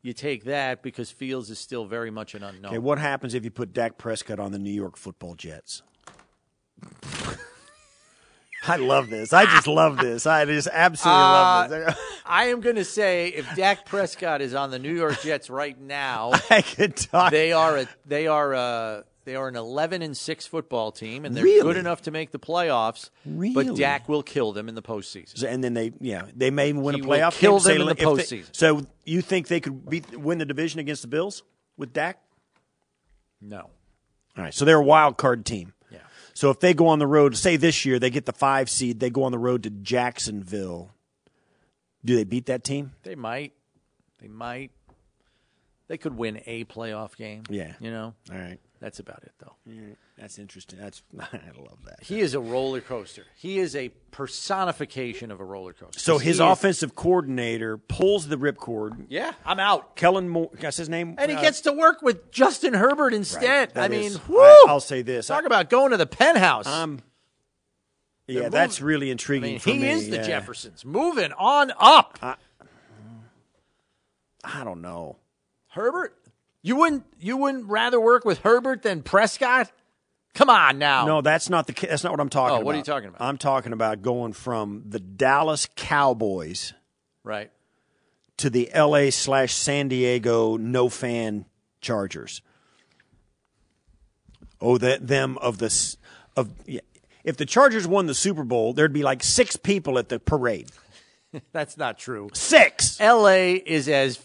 [0.03, 2.67] you take that because Fields is still very much an unknown.
[2.67, 5.83] Okay, what happens if you put Dak Prescott on the New York Football Jets?
[8.69, 9.33] I love this.
[9.33, 10.27] I just love this.
[10.27, 11.89] I just absolutely love this.
[11.89, 11.95] Uh,
[12.27, 15.79] I am going to say if Dak Prescott is on the New York Jets right
[15.81, 17.31] now, I could talk.
[17.31, 21.37] they are a, they are a, they are an 11 and 6 football team and
[21.37, 21.61] they're Really?
[21.63, 23.11] good enough to make the playoffs.
[23.27, 23.53] Really?
[23.53, 25.43] But Dak will kill them in the postseason.
[25.47, 27.61] and then they, yeah, they may win He a playoff kill game.
[27.61, 28.05] Say, them in the if they-
[28.39, 28.49] postseason.
[28.53, 31.43] so you think they could beat, win the division against the Bills
[31.77, 32.19] with Dak?
[33.41, 33.59] No.
[34.39, 35.73] All right, so they're a wild card team.
[35.91, 35.99] Yeah.
[36.35, 39.01] So if they go on the road, say this year they get the five seed,
[39.01, 40.95] they go on the road to Jacksonville.
[42.05, 42.93] Do they beat that team?
[43.03, 43.53] They might.
[44.21, 44.71] They might.
[45.89, 47.43] They could win a playoff game.
[47.49, 47.73] Yeah.
[47.81, 48.15] You know?
[48.31, 48.59] All right.
[48.87, 49.57] That's about it though.
[50.17, 50.79] That's interesting.
[50.79, 51.25] That's I
[51.59, 52.05] love that.
[52.05, 53.25] He is a roller coaster.
[53.35, 55.99] He is a personification of a roller coaster.
[55.99, 59.07] So He his is- offensive coordinator pulls the ripcord.
[59.09, 59.97] Yeah, I'm out.
[59.97, 63.75] Kellen Moore, that's his name, And he Uh, gets to work with Justin Herbert instead.
[63.75, 64.39] that I mean, is- whoo!
[64.39, 65.27] I- I'll say this.
[65.27, 66.69] Talk I- about going to the penthouse.
[66.69, 67.01] Um,
[68.29, 69.89] yeah, They're that's moving- really I intriguing mean, for he me.
[69.91, 70.23] is the yeah.
[70.29, 70.85] Jeffersons.
[70.85, 72.21] Moving on up.
[74.45, 75.17] I don't know.
[75.71, 76.17] Herbert?
[76.67, 79.71] You wouldn't you wouldn't rather work with Herbert than Prescott?
[80.35, 81.07] Come on now.
[81.07, 81.73] No, that's not the.
[81.87, 82.65] That's not what I'm talking Oh, about.
[82.67, 83.21] what are you talking about?
[83.23, 86.75] I'm talking about going from the Dallas Cowboys
[87.23, 87.53] Right.
[88.39, 89.13] to the L.A.
[89.13, 91.45] slash San Diego no fan
[91.81, 92.43] Chargers.
[94.61, 95.97] Oh, that them of the
[96.37, 96.81] of yeah.
[97.23, 100.71] if the Chargers won the Super Bowl, there'd be like six people at the parade.
[101.53, 102.31] That's not true.
[102.33, 102.99] Six.
[103.01, 104.19] LA is as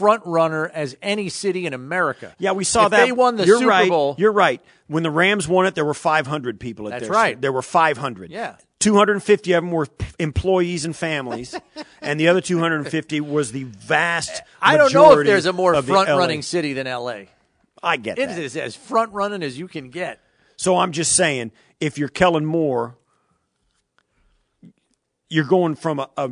[0.00, 2.34] front runner as any city in America.
[2.38, 3.04] Yeah, we saw If that.
[3.04, 3.88] They won the You're Super right.
[3.88, 4.14] Bowl.
[4.18, 4.62] You're right.
[4.86, 7.40] When the Rams won it, there were 500 people at That's their- right.
[7.40, 8.30] There were 500.
[8.30, 8.56] Yeah.
[8.80, 9.86] 250 of them were
[10.18, 11.54] employees and families,
[12.00, 14.40] and the other 250 was the vast.
[14.62, 17.24] I don't know if there's a more front running city than LA.
[17.82, 18.38] I get It that.
[18.38, 20.18] is as front running as you can get.
[20.56, 22.96] So I'm just saying, if you're Kellen Moore,
[25.28, 26.30] you're going from a, a, a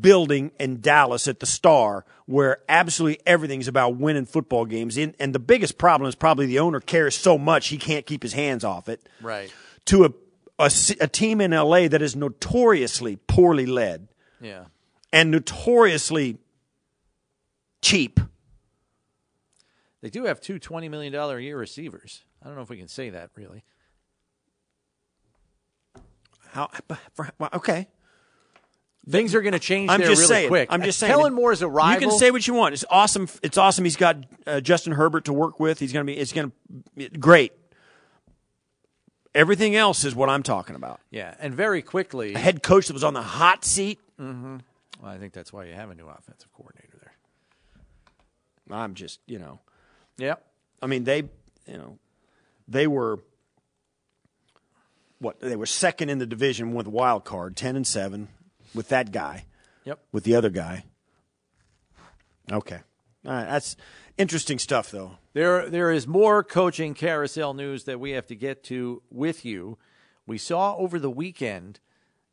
[0.00, 4.96] building in Dallas at the Star where absolutely everything's about winning football games.
[4.96, 8.22] In, and the biggest problem is probably the owner cares so much he can't keep
[8.22, 9.08] his hands off it.
[9.20, 9.52] Right.
[9.86, 10.10] To a,
[10.58, 14.08] a, a team in LA that is notoriously poorly led
[14.40, 14.66] Yeah.
[15.12, 16.38] and notoriously
[17.82, 18.20] cheap.
[20.02, 22.22] They do have two $20 million a year receivers.
[22.42, 23.64] I don't know if we can say that really.
[26.52, 26.68] How,
[27.14, 27.88] for- well, okay.
[29.08, 30.48] Things are going to change I'm there just really saying.
[30.48, 30.68] quick.
[30.70, 31.10] I'm just saying.
[31.12, 32.00] Kellen Moore is a rival.
[32.02, 32.74] You can say what you want.
[32.74, 33.28] It's awesome.
[33.42, 33.84] It's awesome.
[33.84, 35.78] He's got uh, Justin Herbert to work with.
[35.78, 36.18] He's going to be.
[36.18, 36.52] It's going
[36.98, 37.52] to great.
[39.34, 41.00] Everything else is what I'm talking about.
[41.10, 42.34] yeah, and very quickly.
[42.34, 44.00] A head coach that was on the hot seat.
[44.18, 44.56] hmm
[45.00, 48.76] Well, I think that's why you have a new offensive coordinator there.
[48.76, 49.60] I'm just, you know.
[50.18, 50.44] Yep.
[50.82, 51.18] I mean, they,
[51.66, 51.98] you know,
[52.68, 53.20] they were
[55.20, 55.38] what?
[55.40, 58.28] They were second in the division with wild card, ten and seven,
[58.74, 59.44] with that guy.
[59.84, 60.00] Yep.
[60.12, 60.84] With the other guy.
[62.50, 62.80] Okay.
[63.24, 63.44] All right.
[63.44, 63.76] That's
[64.18, 65.18] interesting stuff, though.
[65.32, 69.78] There, there is more coaching carousel news that we have to get to with you.
[70.26, 71.80] We saw over the weekend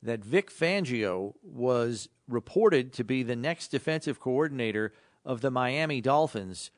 [0.01, 4.93] that Vic Fangio was reported to be the next defensive coordinator
[5.25, 6.71] of the Miami Dolphins.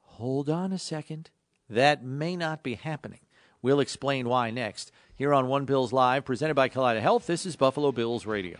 [0.00, 1.30] Hold on a second.
[1.68, 3.20] That may not be happening.
[3.62, 4.92] We'll explain why next.
[5.16, 8.58] Here on One Bills Live, presented by Kaleida Health, this is Buffalo Bills Radio.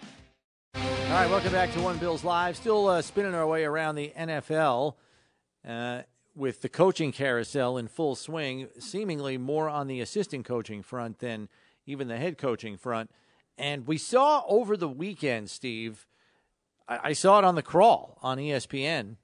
[1.14, 2.56] All right, welcome back to One Bills Live.
[2.56, 4.94] Still uh, spinning our way around the NFL
[5.64, 6.02] uh,
[6.34, 11.48] with the coaching carousel in full swing, seemingly more on the assistant coaching front than
[11.86, 13.12] even the head coaching front.
[13.56, 16.04] And we saw over the weekend, Steve,
[16.88, 19.14] I, I saw it on the crawl on ESPN.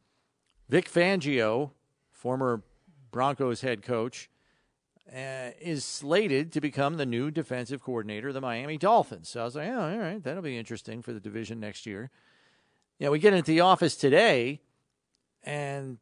[0.69, 1.73] Vic Fangio,
[2.13, 2.63] former
[3.11, 4.31] Broncos head coach,
[5.15, 9.29] uh, is slated to become the new defensive coordinator of the Miami Dolphins.
[9.29, 12.11] So I was like, oh, all right, that'll be interesting for the division next year.
[12.99, 14.61] You know, we get into the office today,
[15.43, 15.99] and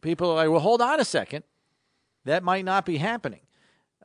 [0.00, 1.44] people are like, well, hold on a second.
[2.24, 3.40] That might not be happening.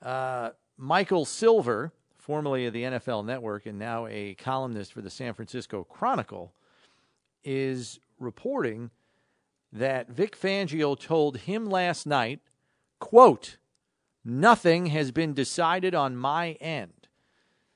[0.02, 5.34] Uh, Michael Silver, formerly of the NFL Network and now a columnist for the San
[5.34, 6.54] Francisco Chronicle,
[7.44, 8.90] is reporting
[9.72, 12.40] that Vic Fangio told him last night,
[13.00, 13.58] quote,
[14.24, 17.08] nothing has been decided on my end.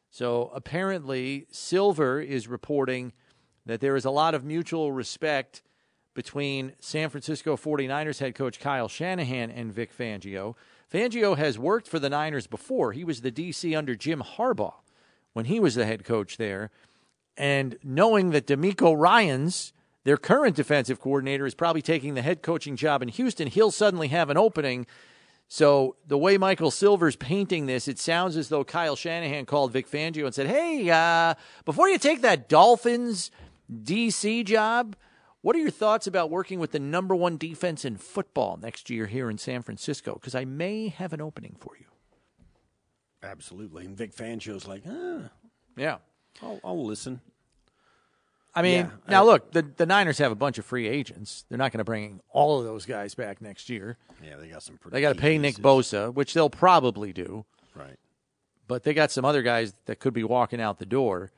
[0.10, 3.14] So apparently, Silver is reporting
[3.66, 5.62] that there is a lot of mutual respect
[6.14, 10.56] between San Francisco 49ers head coach Kyle Shanahan and Vic Fangio.
[10.92, 12.94] Fangio has worked for the Niners before.
[12.94, 14.76] He was the DC under Jim Harbaugh
[15.34, 16.72] when he was the head coach there.
[17.38, 19.74] And knowing that DeMeco Ryans,
[20.06, 24.08] their current defensive coordinator, is probably taking the head coaching job in Houston, he'll suddenly
[24.08, 24.88] have an opening.
[25.48, 29.90] So the way Michael Silver's painting this, it sounds as though Kyle Shanahan called Vic
[29.90, 33.32] Fangio and said, "Hey, uh, before you take that Dolphins
[33.72, 34.96] DC job,
[35.42, 39.06] what are your thoughts about working with the number one defense in football next year
[39.08, 40.16] here in San Francisco?
[40.16, 41.86] Because I may have an opening for you."
[43.24, 43.86] Absolutely.
[43.86, 45.30] And Vic Fangio's like, ah,
[45.76, 45.98] Yeah.
[46.42, 47.22] I'll, I'll listen.
[48.58, 51.46] I mean, Yeah, now I- look, the the Niners have a bunch of free agents.
[51.48, 53.98] They're not going to bring all of those guys back next year.
[54.24, 55.56] Yeah, they got some pretty They got to pay Nick.
[55.58, 57.46] Bosa, which they'll probably do.
[57.76, 57.98] Right.
[58.68, 61.32] But they got some other guys that could be walking out the door.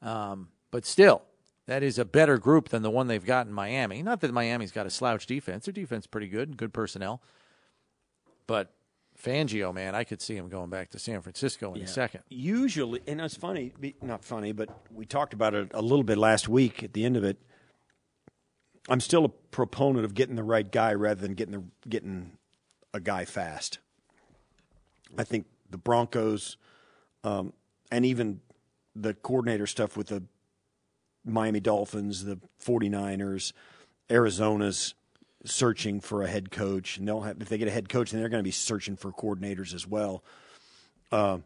[0.00, 1.22] Um, but still,
[1.66, 4.02] that is a better group than the one they've got in Miami.
[4.02, 5.64] Not that Miami's got a slouch defense.
[5.66, 7.20] Their defense pretty good, good personnel.
[8.46, 8.70] But
[9.22, 11.86] Fangio, man, I could see him going back to San Francisco in Yeah.
[11.86, 12.22] a second.
[12.28, 16.48] Usually, and it's funny, not funny, but we talked about it a little bit last
[16.48, 17.36] week at the end of it.
[18.88, 22.38] I'm still a proponent of getting the right guy rather than getting the getting
[22.94, 23.80] a guy fast.
[25.16, 26.56] I think the Broncos
[27.24, 27.52] um,
[27.90, 28.40] and even
[28.94, 30.22] the coordinator stuff with the
[31.24, 33.52] Miami Dolphins, the 49ers,
[34.10, 34.94] Arizona's
[35.48, 38.20] searching for a head coach, and they'll have if they get a head coach, then
[38.20, 40.22] they're going to be searching for coordinators as well.
[41.10, 41.38] Uh,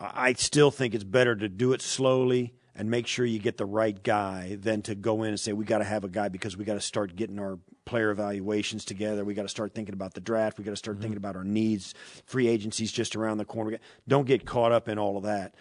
[0.00, 3.66] I still think it's better to do it slowly and make sure you get the
[3.66, 6.56] right guy than to go in and say we got to have a guy because
[6.56, 9.24] we got to start getting our player evaluations together.
[9.24, 10.58] We got to start thinking about the draft.
[10.58, 11.94] We got to start thinking about our needs.
[12.26, 13.78] Free agency's just around the corner.
[14.08, 15.54] Don't get caught up in all of that.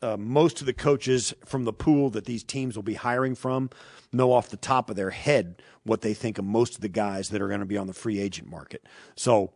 [0.00, 3.70] Uh, most of the coaches from the pool that these teams will be hiring from
[4.12, 7.28] know off the top of their head what they think of most of the guys
[7.30, 8.82] that are going to be on the free agent market.
[9.16, 9.52] So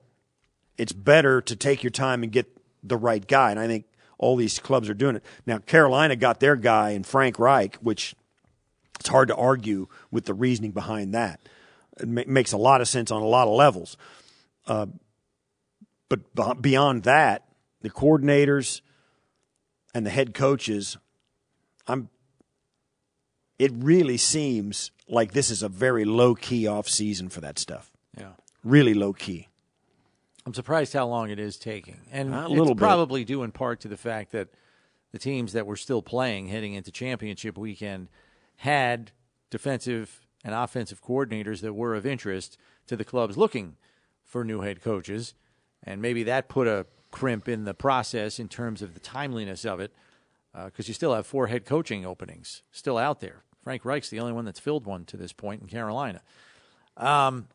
[0.76, 2.46] it's better to take your time and get
[2.82, 3.50] the right guy.
[3.50, 3.86] And I think
[4.18, 5.24] all these clubs are doing it.
[5.46, 8.14] Now, Carolina got their guy in Frank Reich, which
[9.00, 11.40] it's hard to argue with the reasoning behind that.
[12.00, 13.96] It ma- makes a lot of sense on a lot of levels.
[14.66, 14.86] Uh,
[16.08, 17.44] but beyond that,
[17.82, 18.80] the coordinators
[19.98, 20.96] and the head coaches,
[21.88, 22.08] I'm.
[23.58, 27.90] It really seems like this is a very low key off season for that stuff.
[28.16, 28.32] Yeah.
[28.62, 29.48] Really low key.
[30.46, 32.02] I'm surprised how long it is taking.
[32.12, 32.76] And A it's bit.
[32.76, 34.48] probably due in part to the fact that
[35.10, 38.08] the teams that were still playing heading into championship weekend
[38.58, 39.10] had
[39.50, 43.76] defensive and offensive coordinators that were of interest to the clubs looking
[44.22, 45.34] for new head coaches.
[45.82, 46.86] And maybe that put a
[47.18, 49.92] crimp in the process in terms of the timeliness of it
[50.66, 53.42] because you still have four head coaching openings still out there.
[53.62, 56.22] Frank Reich's the only one that's filled one to this point in Carolina.
[56.96, 57.48] Um,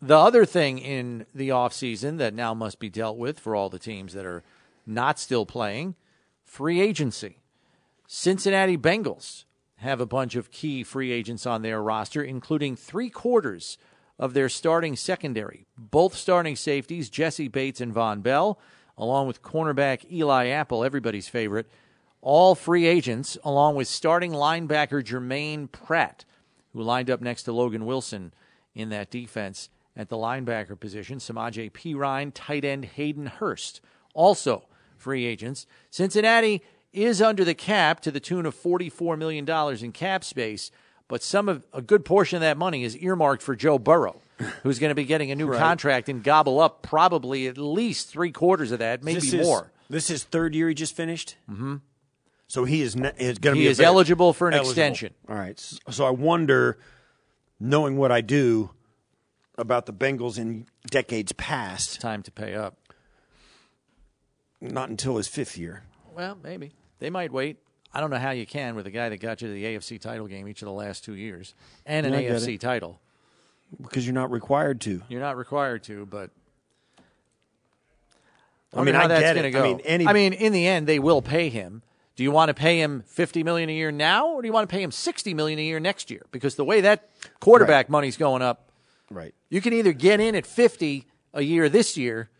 [0.00, 3.78] the other thing in the offseason that now must be dealt with for all the
[3.78, 4.42] teams that are
[4.86, 5.94] not still playing
[6.44, 7.40] free agency.
[8.06, 9.44] Cincinnati Bengals
[9.76, 13.78] have a bunch of key free agents on their roster, including three quarters
[14.18, 15.66] of their starting secondary.
[15.76, 18.58] Both starting safeties, Jessie Bates and Vonn Bell,
[18.98, 21.66] along with cornerback Eli Apple, everybody's favorite,
[22.20, 26.24] all free agents, along with starting linebacker Germaine Pratt,
[26.72, 28.32] who lined up next to Logan Wilson
[28.74, 31.18] in that defense at the linebacker position.
[31.18, 33.80] Samaje Perine, tight end Hayden Hurst,
[34.14, 34.66] also
[34.96, 35.66] free agents.
[35.90, 39.48] Cincinnati is under the cap to the tune of $44 million
[39.84, 40.70] in cap space,
[41.08, 44.20] but some of a good portion of that money is earmarked for Joe Burrow,
[44.62, 45.58] who's going to be getting a new Right.
[45.58, 49.72] contract and gobble up probably at least three quarters of that, maybe This is- more.
[49.88, 51.36] This is third year he just finished.
[51.50, 51.76] Mm-hmm.
[52.48, 54.70] So he is ne- is going to be is eligible for an eligible.
[54.70, 55.14] extension.
[55.28, 55.58] All right.
[55.90, 56.78] So I wonder,
[57.60, 58.70] knowing what I do
[59.58, 62.76] about the Bengals in decades past, Time to pay up.
[64.60, 65.82] not until his fifth year.
[66.14, 66.72] Well, maybe.
[66.98, 67.58] They might wait.
[67.92, 70.00] I don't know how you can with a guy that got you to the AFC
[70.00, 72.60] title game each of the last two years and an Yeah, I get AFC it.
[72.60, 73.00] title.
[73.82, 75.02] Because you're not required to.
[75.08, 76.30] You're not required to, but
[78.74, 79.50] I mean, how I that's get it.
[79.52, 79.60] Go.
[79.60, 81.82] I mean, any- I mean, in the end, they will pay him.
[82.14, 84.68] Do you want to pay him fifty million a year now, or do you want
[84.68, 86.22] to pay him sixty million a year next year?
[86.32, 87.10] Because the way that
[87.40, 88.70] quarterback money's going up,
[89.10, 89.34] Right.
[89.50, 92.30] you can either get in at fifty a year this year,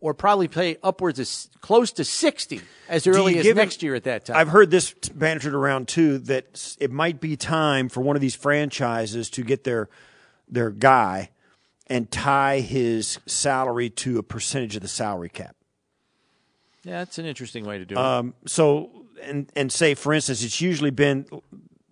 [0.00, 3.94] or probably pay upwards of close to 60 as early as give him- next year
[3.94, 4.36] at that time.
[4.36, 8.34] I've heard this bantered around too that it might be time for one of these
[8.34, 9.88] franchises to get their
[10.48, 11.30] their guy
[11.86, 15.56] and tie his salary to a percentage of the salary cap.
[16.84, 17.98] yeah, that's an interesting way to do it.
[17.98, 21.26] Um, so and and say for instance, it's usually been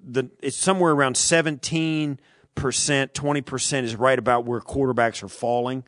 [0.02, 2.18] the it's somewhere around seventeen
[2.54, 5.84] percent, twenty percent is right about where quarterbacks are falling.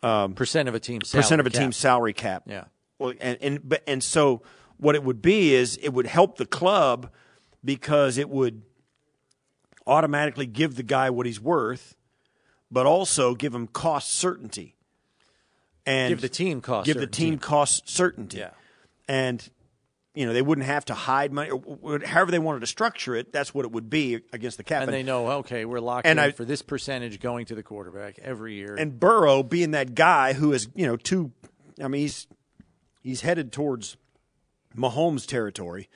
[0.00, 2.44] percent of a team percent of a team's salary cap.
[2.46, 2.64] Yeah.
[2.98, 4.42] Well, and and but and so
[4.76, 7.10] what it would be is it would help the club
[7.64, 8.62] because it would
[9.88, 11.96] automatically give the guy what he's worth,
[12.70, 14.76] but also give him cost certainty.
[15.86, 17.22] And Give the team cost Give the certainty.
[17.24, 18.38] team cost certainty.
[18.38, 18.50] Yeah.
[19.08, 19.48] And
[20.14, 21.50] you know they wouldn't have to hide money.
[22.04, 24.82] However they wanted to structure it, that's what it would be against the cap.
[24.82, 27.62] And they know, okay, we're locked And in I- for this percentage going to the
[27.62, 28.74] quarterback every year.
[28.76, 31.32] and Burrow being that guy who is, you know, two.
[31.82, 32.26] I mean, he's
[33.02, 33.96] he's headed towards
[34.76, 35.88] Mahomes territory.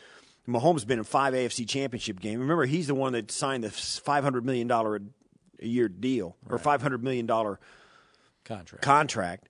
[0.49, 2.40] Mahomes been in five AFC Championship games.
[2.40, 6.59] Remember, he's the one that signed the five hundred million dollar a year deal or
[6.59, 7.61] five hundred million dollar
[8.45, 8.82] contract.
[8.82, 9.49] contract.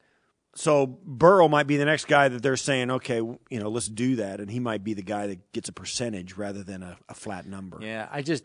[0.54, 4.16] So Burrow might be the next guy that they're saying, okay, you know, let's do
[4.16, 7.14] that, and he might be the guy that gets a percentage rather than a, a
[7.14, 7.78] flat number.
[7.80, 8.44] Yeah, I just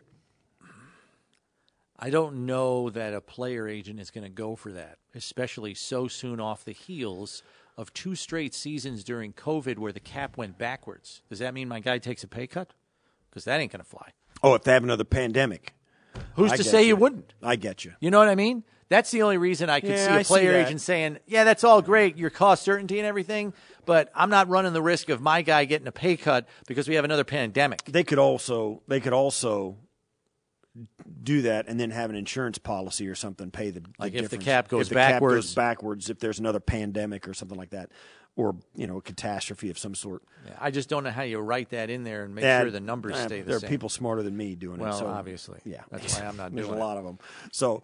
[1.98, 6.08] I don't know that a player agent is going to go for that, especially so
[6.08, 7.42] soon off the heels
[7.78, 11.22] of two straight seasons during COVID where the cap went backwards.
[11.30, 12.74] Does that mean my guy takes a pay cut?
[13.30, 14.10] Because that ain't going to fly.
[14.42, 15.74] Oh, if they have another pandemic,
[16.34, 17.32] Who's I to say you wouldn't?
[17.42, 17.92] I get you.
[18.00, 18.64] You know what I mean?
[18.88, 20.66] That's the only reason I could Yeah, see a I see player that.
[20.66, 23.52] agent saying, "Yeah, that's all great, your cost certainty and everything,
[23.84, 26.94] but I'm not running the risk of my guy getting a pay cut because we
[26.94, 29.76] have another pandemic." they could also they could also
[31.22, 34.28] do that and then have an insurance policy or something pay the, the Like if
[34.30, 35.34] the cap goes if the cap backwards.
[35.46, 37.90] goes backwards if there's another pandemic or something like that
[38.36, 41.38] or you know a catastrophe of some sort Yeah, I just don't know how you
[41.40, 43.60] write that in there and make And, sure the numbers uh, stay the there same.
[43.60, 45.60] There are people smarter than me doing Well, it so obviously.
[45.64, 46.84] yeah That's why I'm not there's doing a it.
[46.84, 47.18] lot of them
[47.52, 47.82] so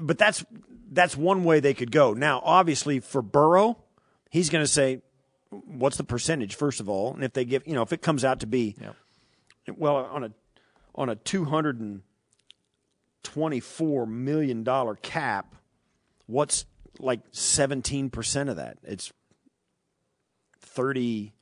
[0.00, 0.44] but that's
[0.92, 3.76] that's one way they could go now obviously for Burrow
[4.30, 5.00] he's going to say
[5.50, 8.24] what's the percentage first of all and if they give you know if it comes
[8.24, 8.76] out to be
[9.76, 10.30] well on a
[10.96, 12.02] on a two hundred and
[13.22, 15.54] twenty four million dollar cap,
[16.26, 16.64] what's
[16.98, 18.78] like seventeen percent of that?
[18.82, 19.12] It's
[20.60, 21.32] thirty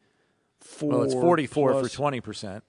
[0.61, 0.91] four.
[0.91, 2.57] Well, it's 44 plus- for 20%.
[2.57, 2.63] Okay.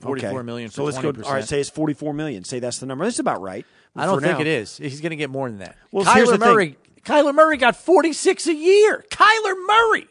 [0.00, 1.22] Forty-four million So let's 20%.
[1.22, 1.22] go.
[1.26, 2.44] All right, say it's forty four million.
[2.44, 3.04] Say that's the number.
[3.04, 3.64] That's about right.
[3.94, 4.40] I don't think now.
[4.42, 4.76] it is.
[4.76, 5.74] He's going to get more than that.
[5.90, 6.40] Well, Kyler the thing.
[6.40, 6.76] Murray.
[7.02, 9.04] Kyler Murray got 46 a year.
[9.10, 10.06] Kyler Murray.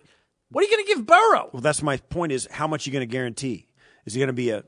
[0.49, 1.49] What are you going to give Burrow?
[1.53, 2.31] Well, that's my point.
[2.31, 3.67] Is how much are you going to guarantee?
[4.05, 4.63] Is he going to be a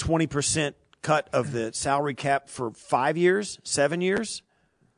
[0.00, 4.42] a a twenty percent cut of the salary cap for five years, seven years?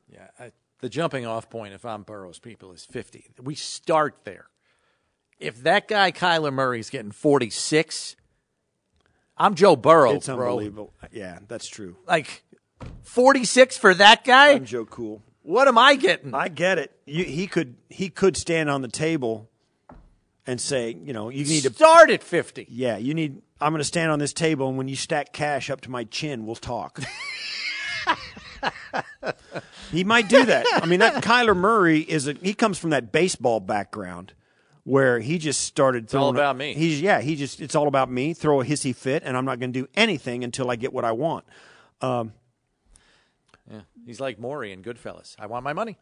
[0.08, 3.30] Yeah, I, the jumping off point, if I'm Burrow's people, is 50.
[3.42, 4.46] We start there.
[5.38, 8.16] If that guy Kyler Murray, is getting 46,
[9.36, 10.50] I'm Joe Burrow, it's bro.
[10.50, 10.92] unbelievable.
[11.10, 11.96] Yeah, that's true.
[12.06, 12.44] Like
[13.02, 14.52] 46 for that guy?
[14.52, 15.22] I'm Joe Cool.
[15.42, 16.34] What am I getting?
[16.34, 16.92] I get it.
[17.04, 19.50] You, he could he could stand on the table
[20.46, 22.66] and say, you know, you need to Start at 50.
[22.70, 23.40] yeah, you need.
[23.60, 26.04] I'm going to stand on this table, and when you stack cash up to my
[26.04, 27.00] chin, we'll talk.
[29.92, 30.66] he might do that.
[30.72, 34.32] I mean, that Kyler Murray is a he comes from that baseball background
[34.84, 36.24] where he just started throwing.
[36.24, 36.44] all throwing.
[36.44, 36.74] about me.
[36.74, 38.34] He's yeah, he just it's all about me.
[38.34, 41.04] Throw a hissy fit, and I'm not going to do anything until I get what
[41.04, 41.44] I want.
[42.00, 42.32] Um,
[43.70, 43.82] Yeah.
[44.04, 45.36] He's like Morrie in Goodfellas.
[45.38, 45.98] I want my money.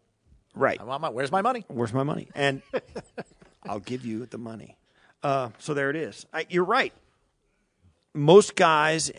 [0.54, 0.80] Right.
[0.80, 1.10] I want my.
[1.10, 1.64] Where's my money?
[1.68, 2.28] Where's my money?
[2.34, 2.62] And
[3.68, 4.76] I'll give you the money.
[5.22, 6.26] Uh, so there it is.
[6.32, 6.92] I, you're right.
[8.14, 9.10] Most guys,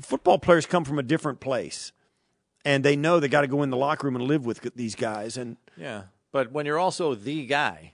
[0.00, 1.92] football players come from a different place,
[2.64, 4.94] and they know they got to go in the locker room and live with these
[4.94, 5.36] guys.
[5.36, 6.04] And Yeah.
[6.32, 7.92] But when you're also the guy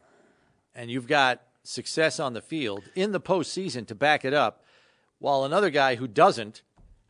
[0.74, 4.62] and you've got success on the field in the postseason to back it up,
[5.18, 6.62] while another guy who doesn't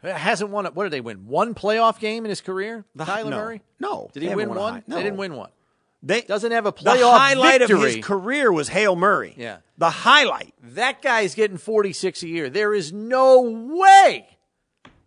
[0.03, 0.65] hasn't won.
[0.67, 1.27] What did they win?
[1.27, 2.85] One playoff game in his career?
[2.95, 3.37] The- Kyler no.
[3.37, 3.61] Murray?
[3.81, 4.11] No.
[4.13, 4.75] Did he win one?
[4.75, 5.51] high- They didn't win one.
[6.03, 9.35] They Doesn't have a playoff the playoff highlight of his career was Hail Murray.
[9.37, 9.59] Yeah.
[9.77, 10.55] the highlight.
[10.63, 12.51] That guy's getting 46 a year.
[12.51, 14.39] There is no way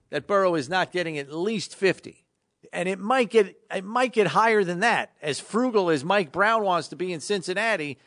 [0.10, 2.26] that Burrow is not getting at least 50.
[2.74, 5.12] And it might get it might get higher than that.
[5.22, 7.98] As frugal as Mike Brown wants to be in Cincinnati,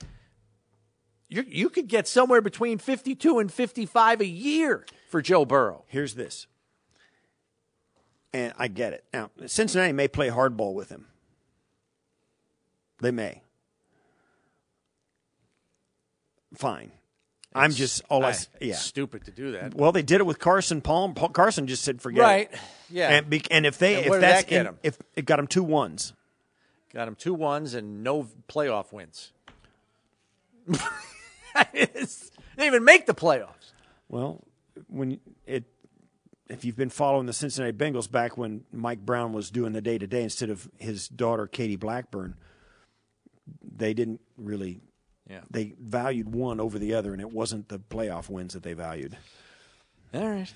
[1.29, 5.85] you you could get somewhere between 52 and 55 a year for Joe Burrow.
[5.89, 6.47] Here's this,
[8.33, 9.05] and I get it.
[9.13, 11.09] Now Cincinnati may play hardball with him.
[13.01, 13.43] They may.
[16.55, 16.93] Fine.
[17.57, 18.75] I'm just all I, I- yeah.
[18.75, 19.75] Stupid to do that.
[19.75, 21.15] Well, they did it with Carson Palm.
[21.15, 22.53] Paul, Carson just said forget Right.
[22.53, 22.59] it.
[22.91, 23.11] Yeah.
[23.11, 24.79] And, be, and if they And if that's that get him?
[24.83, 26.13] if it got him two ones,
[26.93, 29.33] Got him two ones and no playoff wins.
[30.69, 33.73] It's- they didn't even make the playoffs.
[34.09, 34.45] Well,
[34.89, 35.65] when it
[36.49, 39.99] if you've been following the Cincinnati Bengals back when Mike Brown was doing the day
[39.99, 42.35] to day instead of his daughter Katie Blackburn,
[43.77, 44.81] they didn't really.
[45.29, 45.41] Yeah.
[45.51, 49.17] They valued one over the other, and it wasn't the playoff wins that they valued.
[50.13, 50.53] All right.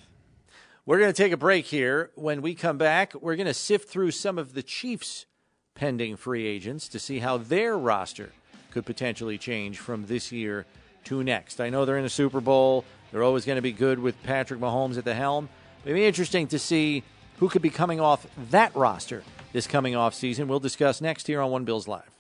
[0.84, 2.10] We're going to take a break here.
[2.14, 5.26] When we come back, we're going to sift through some of the Chiefs'
[5.74, 8.32] pending free agents to see how their roster
[8.70, 10.66] could potentially change from this year
[11.04, 11.60] to next.
[11.60, 12.84] I know they're in a Super Bowl.
[13.10, 15.48] They're always going to be good with Patrick Mahomes at the helm.
[15.84, 17.02] It'll be interesting to see
[17.38, 19.22] who could be coming off that roster
[19.52, 20.48] this coming off season.
[20.48, 22.17] We'll discuss next here on One Bills Live.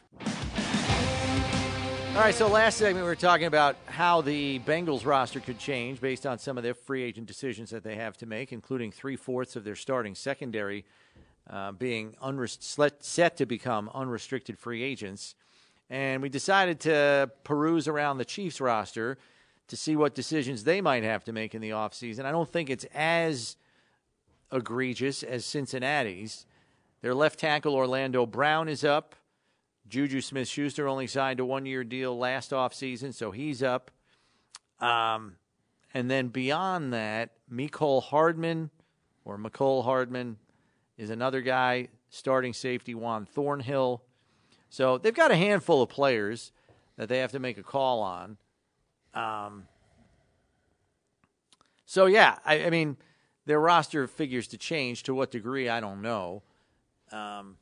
[2.18, 6.00] All right, so last segment we were talking about how the Bengals roster could change
[6.00, 9.14] based on some of their free agent decisions that they have to make, including three
[9.14, 10.84] fourths of their starting secondary
[11.48, 15.36] uh, being unrest- set to become unrestricted free agents.
[15.90, 19.16] And we decided to peruse around the Chiefs roster
[19.68, 22.24] to see what decisions they might have to make in the offseason.
[22.24, 23.54] I don't think it's as
[24.50, 26.46] egregious as Cincinnati's.
[27.00, 29.14] Their left tackle, Orlando Brown, is up.
[29.88, 33.90] Juju Smith Schuster only signed a one year deal last offseason, so he's up.
[34.80, 35.36] Um,
[35.94, 38.70] and then beyond that, Nicole Hardman
[39.24, 40.36] or Mecole Hardman
[40.96, 44.02] is another guy, starting safety Juan Thornhill.
[44.70, 46.52] So they've got a handful of players
[46.96, 48.36] that they have to make a call on.
[49.14, 49.66] Um,
[51.86, 52.96] so, yeah, I, I mean,
[53.46, 55.04] their roster figures to change.
[55.04, 56.42] To what degree, I don't know.
[57.10, 57.56] Um,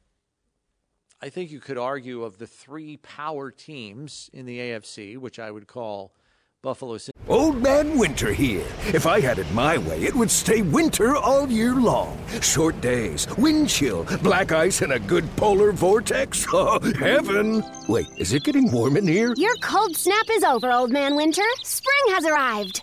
[1.23, 5.51] I think you could argue of the three power teams in the AFC, which I
[5.51, 6.13] would call
[6.61, 6.99] Buffalo.
[7.27, 8.67] Old Man Winter here.
[8.93, 12.19] If I had it my way, it would stay winter all year long.
[12.43, 16.47] Short days, wind chill, black ice, and a good polar vortex.
[16.53, 17.65] Oh, heaven!
[17.89, 19.33] Wait, is it getting warm in here?
[19.37, 21.43] Your cold snap is over, Old Man Winter.
[21.63, 22.83] Spring has arrived.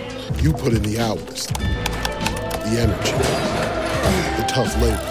[0.39, 3.11] You put in the hours, the energy,
[4.37, 5.07] the tough labor.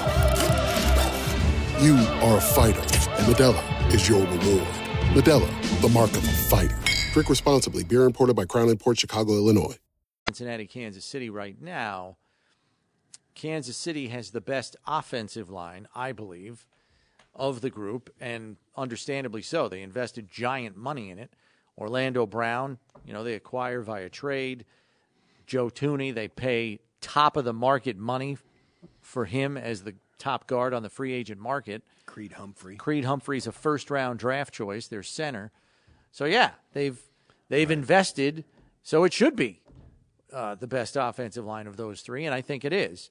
[1.81, 1.97] You
[2.27, 4.67] are a fighter, and Modelo is your reward.
[5.15, 6.77] Modelo, the mark of a fighter.
[7.13, 7.85] Drink responsibly.
[7.85, 9.77] Beer imported by Crown Port Chicago, Illinois.
[10.29, 12.17] Cincinnati, Kansas City right now.
[13.35, 16.67] Kansas City has the best offensive line, I believe,
[17.35, 19.69] of the group, and understandably so.
[19.69, 21.33] They invested giant money in it.
[21.79, 24.65] Orlando Brown, you know, they acquire via trade.
[25.51, 28.39] Joe Thuney, they pay top of the market money
[29.01, 31.83] for him as the top guard on the free agent market.
[32.07, 32.77] Creed Humphrey.
[32.77, 35.51] Creed Humphrey's a first round draft choice, their center.
[36.13, 37.01] So yeah, they've
[37.49, 38.45] they've invested,
[38.85, 39.61] so it should be
[40.33, 43.11] uh, the best offensive line of those three, and I think it is.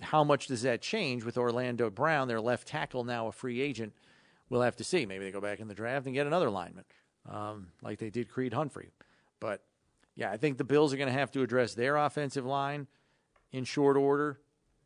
[0.00, 3.92] How much does that change with Orlando Brown, their left tackle, now a free agent?
[4.48, 5.06] We'll have to see.
[5.06, 6.84] Maybe they go back in the draft and get another lineman,
[7.28, 8.90] um, like they did Creed Humphrey.
[9.38, 9.62] But
[10.20, 12.86] yeah, I think the Bills are going to have to address their offensive line
[13.52, 14.38] in short order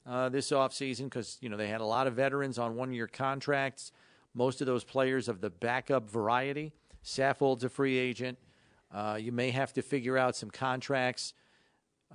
[0.07, 3.91] uh, this offseason because you know they had a lot of veterans on one-year contracts.
[4.33, 6.73] Most of those players of the backup variety.
[7.03, 8.39] Saffold's a free agent.
[8.93, 11.35] Uh, you may have to figure out some contracts,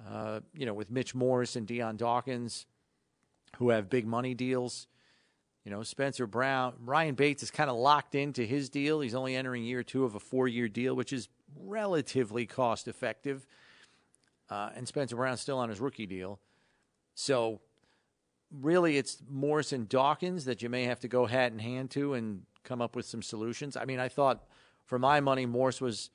[0.10, 2.68] uh, you know, with Mitch Morse and Dion Dawkins,
[3.58, 4.88] who have big money deals.
[5.66, 9.02] You know, Spencer Brown, Ryan Bates is kind of locked into his deal.
[9.02, 11.28] He's only entering year two of a four year deal, which is
[11.58, 13.46] relatively cost effective.
[14.50, 16.40] Uh, and Spencer Brown's still on his rookie deal.
[17.14, 17.62] So,
[18.52, 22.14] really, it's Morse and Dawkins that you may have to go hat in hand to
[22.14, 23.78] and come up with some solutions.
[23.78, 24.44] I mean, I thought
[24.86, 26.10] for my money, Morse was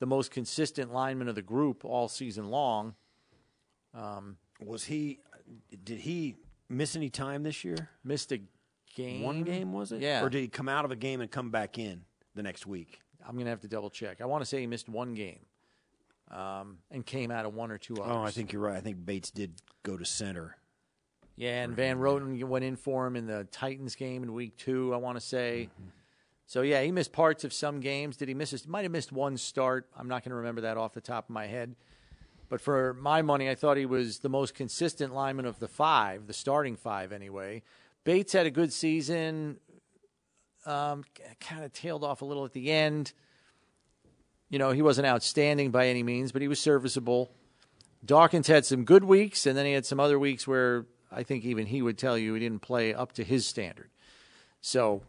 [0.00, 2.94] the most consistent lineman of the group all season long.
[3.94, 5.20] Um, was he?
[5.84, 6.36] Did he
[6.68, 7.90] miss any time this year?
[8.02, 8.40] Missed a
[8.96, 9.22] game.
[9.22, 10.00] One game was it?
[10.00, 10.24] Yeah.
[10.24, 12.02] Or did he come out of a game and come back in
[12.34, 13.00] the next week?
[13.26, 14.20] I'm going to have to double check.
[14.20, 15.40] I want to say he missed one game
[16.30, 18.12] um, and came out of one or two others.
[18.14, 18.76] Oh, I think you're right.
[18.76, 19.52] I think Bates did
[19.82, 20.56] go to center.
[21.36, 24.92] Yeah, and Van Roten went in for him in the Titans game in week two,
[24.92, 25.68] I want to say.
[25.72, 25.88] Mm-hmm.
[26.46, 28.18] So, yeah, he missed parts of some games.
[28.18, 28.50] Did he miss?
[28.50, 29.88] His, might have missed one start.
[29.96, 31.74] I'm not going to remember that off the top of my head.
[32.50, 36.26] But for my money, I thought he was the most consistent lineman of the five,
[36.26, 37.62] the starting five anyway.
[38.04, 39.56] Bates had a good season,
[40.66, 41.04] um,
[41.40, 43.12] kind of tailed off a little at the end.
[44.48, 47.30] You know, he wasn't outstanding by any means, but he was serviceable.
[48.04, 51.44] Dawkins had some good weeks, and then he had some other weeks where I think
[51.44, 53.90] even he would tell you he didn't play up to his standard.
[54.60, 55.02] So,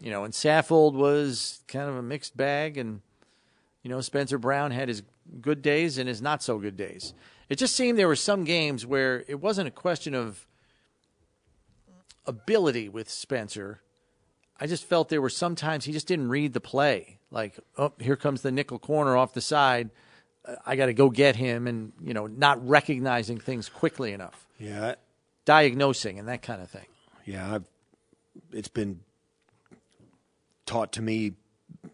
[0.00, 3.00] you know, and Saffold was kind of a mixed bag, and
[3.82, 5.02] you know, Spencer Brown had his
[5.40, 7.14] good days and his not so good days.
[7.48, 10.46] It just seemed there were some games where it wasn't a question of
[12.26, 13.80] ability with Spencer.
[14.60, 17.18] I just felt there were sometimes he just didn't read the play.
[17.30, 19.90] Like, oh, here comes the nickel corner off the side.
[20.64, 24.46] I got to go get him, and you know, not recognizing things quickly enough.
[24.58, 24.94] Yeah,
[25.44, 26.86] diagnosing and that kind of thing.
[27.24, 27.64] Yeah, I've,
[28.52, 29.00] it's been
[30.64, 31.34] taught to me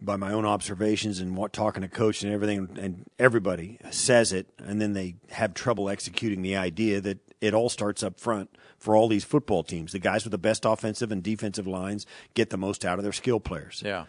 [0.01, 4.47] by my own observations and what talking to coach and everything, and everybody says it,
[4.59, 8.95] and then they have trouble executing the idea that it all starts up front for
[8.95, 9.93] all these football teams.
[9.93, 13.13] The guys with the best offensive and defensive lines get the most out of their
[13.13, 13.83] skill players.
[13.85, 14.05] Yeah,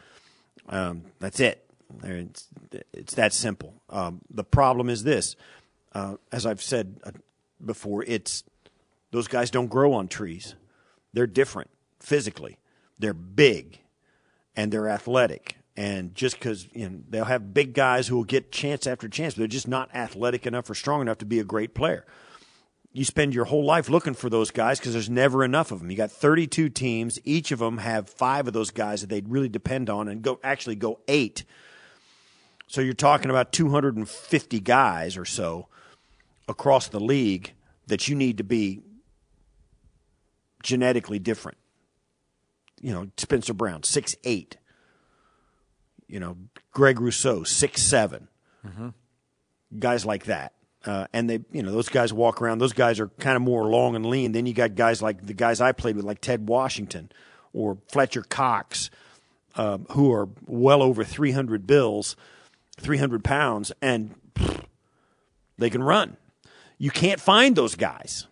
[0.67, 1.65] um, that's it.
[2.03, 2.49] It's,
[2.93, 3.73] it's that simple.
[3.89, 5.37] Um, the problem is this,
[5.93, 7.11] uh, as I've said uh,
[7.63, 8.43] before, it's
[9.11, 10.55] those guys don't grow on trees.
[11.13, 11.69] They're different
[12.01, 12.57] physically.
[12.99, 13.79] They're big,
[14.55, 18.51] and they're athletic and just because you know, they'll have big guys who will get
[18.51, 21.43] chance after chance, but they're just not athletic enough or strong enough to be a
[21.43, 22.05] great player.
[22.95, 25.91] You spend your whole life looking for those guys because there's never enough of them.
[25.91, 29.49] You got 32 teams; each of them have five of those guys that they really
[29.49, 31.43] depend on, and go actually go eight.
[32.67, 35.67] So you're talking about 250 guys or so
[36.47, 37.53] across the league
[37.87, 38.81] that you need to be
[40.63, 41.57] genetically different.
[42.81, 44.57] You know, Spencer Brown, six eight
[46.07, 46.37] you know,
[46.71, 48.27] Greg Rousseau, six seven,
[48.65, 48.89] mm-hmm.
[49.79, 50.53] guys like that.
[50.85, 52.59] Uh, and they, you know, those guys walk around.
[52.59, 54.33] Those guys are kind of more long and lean.
[54.33, 57.11] Then you got guys like the guys I played with, like Ted Washington
[57.53, 58.91] or Fletcher Cox,
[59.55, 62.15] uh, who are well over 300 bills,
[62.79, 64.63] 300 pounds, and pff,
[65.57, 66.17] they can run.
[66.77, 68.27] You can't find those guys.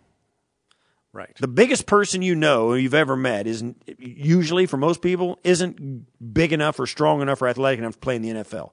[1.12, 1.36] Right.
[1.40, 6.52] The biggest person you know you've ever met isn't usually for most people isn't big
[6.52, 8.72] enough or strong enough or athletic enough to play in the NFL.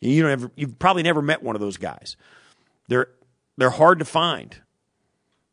[0.00, 2.16] You don't ever, you've probably never met one of those guys.
[2.88, 3.08] They're
[3.56, 4.56] they're hard to find.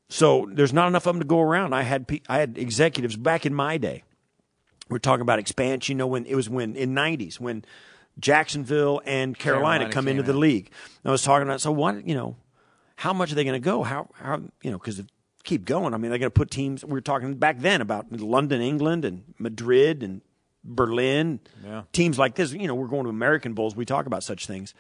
[0.10, 1.74] So there's not enough of them to go around.
[1.74, 4.04] I had I had executives back in my day.
[4.90, 5.94] We're talking about expansion.
[5.94, 7.64] You know when it was when in '90s when
[8.20, 10.28] Jacksonville and Carolina, Carolina come into in.
[10.28, 10.72] the league.
[11.06, 12.36] I was talking about so what you know,
[12.98, 13.84] how much are they going to go?
[13.84, 15.02] How how you know because
[15.44, 15.94] keep going.
[15.94, 16.84] I mean, they're going to put teams.
[16.84, 20.22] We were talking back then about London, England, and Madrid, and
[20.64, 21.40] Berlin.
[21.64, 21.84] Yeah.
[21.94, 22.52] Teams like this.
[22.52, 23.76] You know, we're going to American Bowls.
[23.76, 24.74] We talk about such things.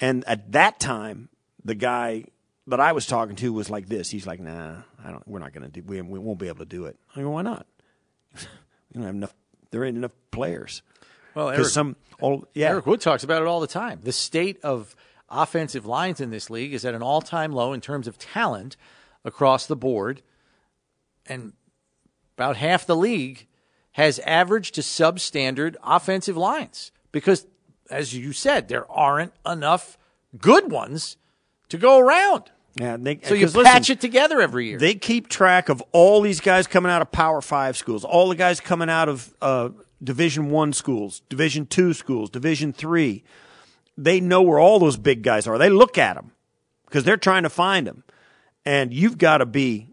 [0.00, 1.28] And at that time,
[1.66, 2.24] the guy
[2.68, 4.10] that I was talking to was like this.
[4.10, 5.26] He's like, "Nah, I don't.
[5.26, 5.82] We're not going to do.
[5.86, 7.66] We, we won't be able to do it." I go, "Why not?
[8.34, 8.40] we
[8.94, 9.34] don't have enough.
[9.70, 10.82] There ain't enough players."
[11.34, 12.70] Well, Eric, some all yeah.
[12.70, 14.00] Eric Wood talks about it all the time.
[14.02, 14.94] The state of
[15.28, 18.76] offensive lines in this league is at an all-time low in terms of talent
[19.24, 20.22] across the board,
[21.26, 21.52] and
[22.36, 23.48] about half the league
[23.92, 27.46] has average to substandard offensive lines because,
[27.90, 29.98] as you said, there aren't enough
[30.38, 31.16] good ones
[31.70, 32.50] to go around.
[32.78, 34.78] Yeah, they, so you listen, patch it together every year.
[34.78, 38.34] They keep track of all these guys coming out of Power Five schools, all the
[38.34, 39.70] guys coming out of uh,
[40.04, 43.24] Division One schools, Division Two schools, Division Three.
[43.96, 45.56] They know where all those big guys are.
[45.56, 46.32] They look at them
[46.84, 48.04] because they're trying to find them
[48.66, 49.86] and you've got to be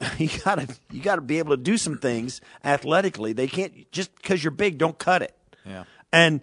[0.18, 3.34] you got to you got to be able to do some things athletically.
[3.34, 5.36] They can't just because you're big, don't cut it.
[5.64, 5.84] Yeah.
[6.12, 6.40] And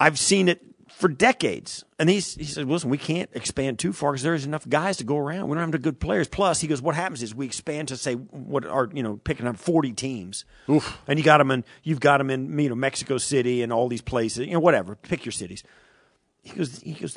[0.00, 0.62] I've seen it
[1.04, 1.84] for decades.
[1.98, 5.04] And he's, he said, listen, we can't expand too far because there's enough guys to
[5.04, 5.48] go around.
[5.48, 6.28] We don't have enough good players.
[6.28, 9.46] Plus, he goes, what happens is we expand to say what are you know picking
[9.46, 10.98] up 40 teams, Oof.
[11.06, 13.86] and you got them in you've got them in you know Mexico City and all
[13.88, 14.96] these places, you know whatever.
[14.96, 15.62] Pick your cities.
[16.42, 17.12] He goes, he goes,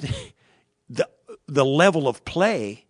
[0.90, 1.08] the
[1.48, 2.88] the level of play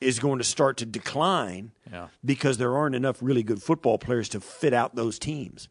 [0.00, 2.08] is going to start to decline Yeah.
[2.24, 5.68] because there aren't enough really good football players to fit out those teams.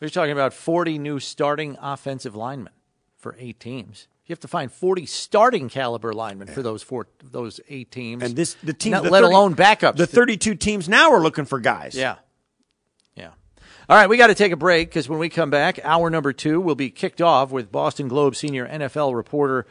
[0.00, 2.72] We're talking about 40 new starting offensive linemen
[3.22, 4.08] for eight teams.
[4.26, 8.36] You have to find 40 starting caliber linemen for those four, those eight teams, And
[8.36, 9.96] this the team, not the let 30 alone backups.
[9.96, 11.94] The 32 teams now are looking for guys.
[11.94, 12.16] Yeah.
[13.16, 13.30] Yeah.
[13.88, 16.32] All right, we got to take a break because when we come back, hour number
[16.32, 19.66] two will be kicked off with Boston Globe senior NFL reporter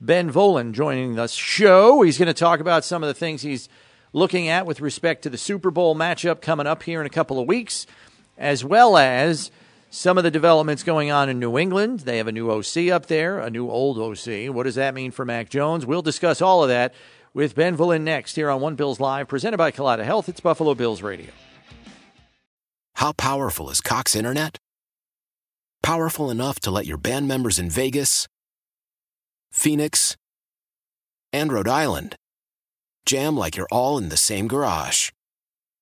[0.00, 2.02] Ben Volin joining the show.
[2.02, 3.68] He's going to talk about some of the things he's
[4.12, 7.40] looking at with respect to the Super Bowl matchup coming up here in a couple
[7.40, 7.86] of weeks,
[8.38, 9.50] as well as
[9.90, 12.00] some of the developments going on in New England.
[12.00, 14.54] They have a new OC up there, a new old OC.
[14.54, 15.86] What does that mean for Mac Jones?
[15.86, 16.94] We'll discuss all of that
[17.34, 20.28] with Ben Volin next here on One Bills Live, presented by Kaleida Health.
[20.28, 21.30] It's Buffalo Bills Radio.
[22.96, 24.58] How powerful is Cox Internet?
[25.82, 28.26] Powerful enough to let your band members in Vegas,
[29.52, 30.16] Phoenix,
[31.32, 32.16] and Rhode Island
[33.04, 35.10] jam like you're all in the same garage.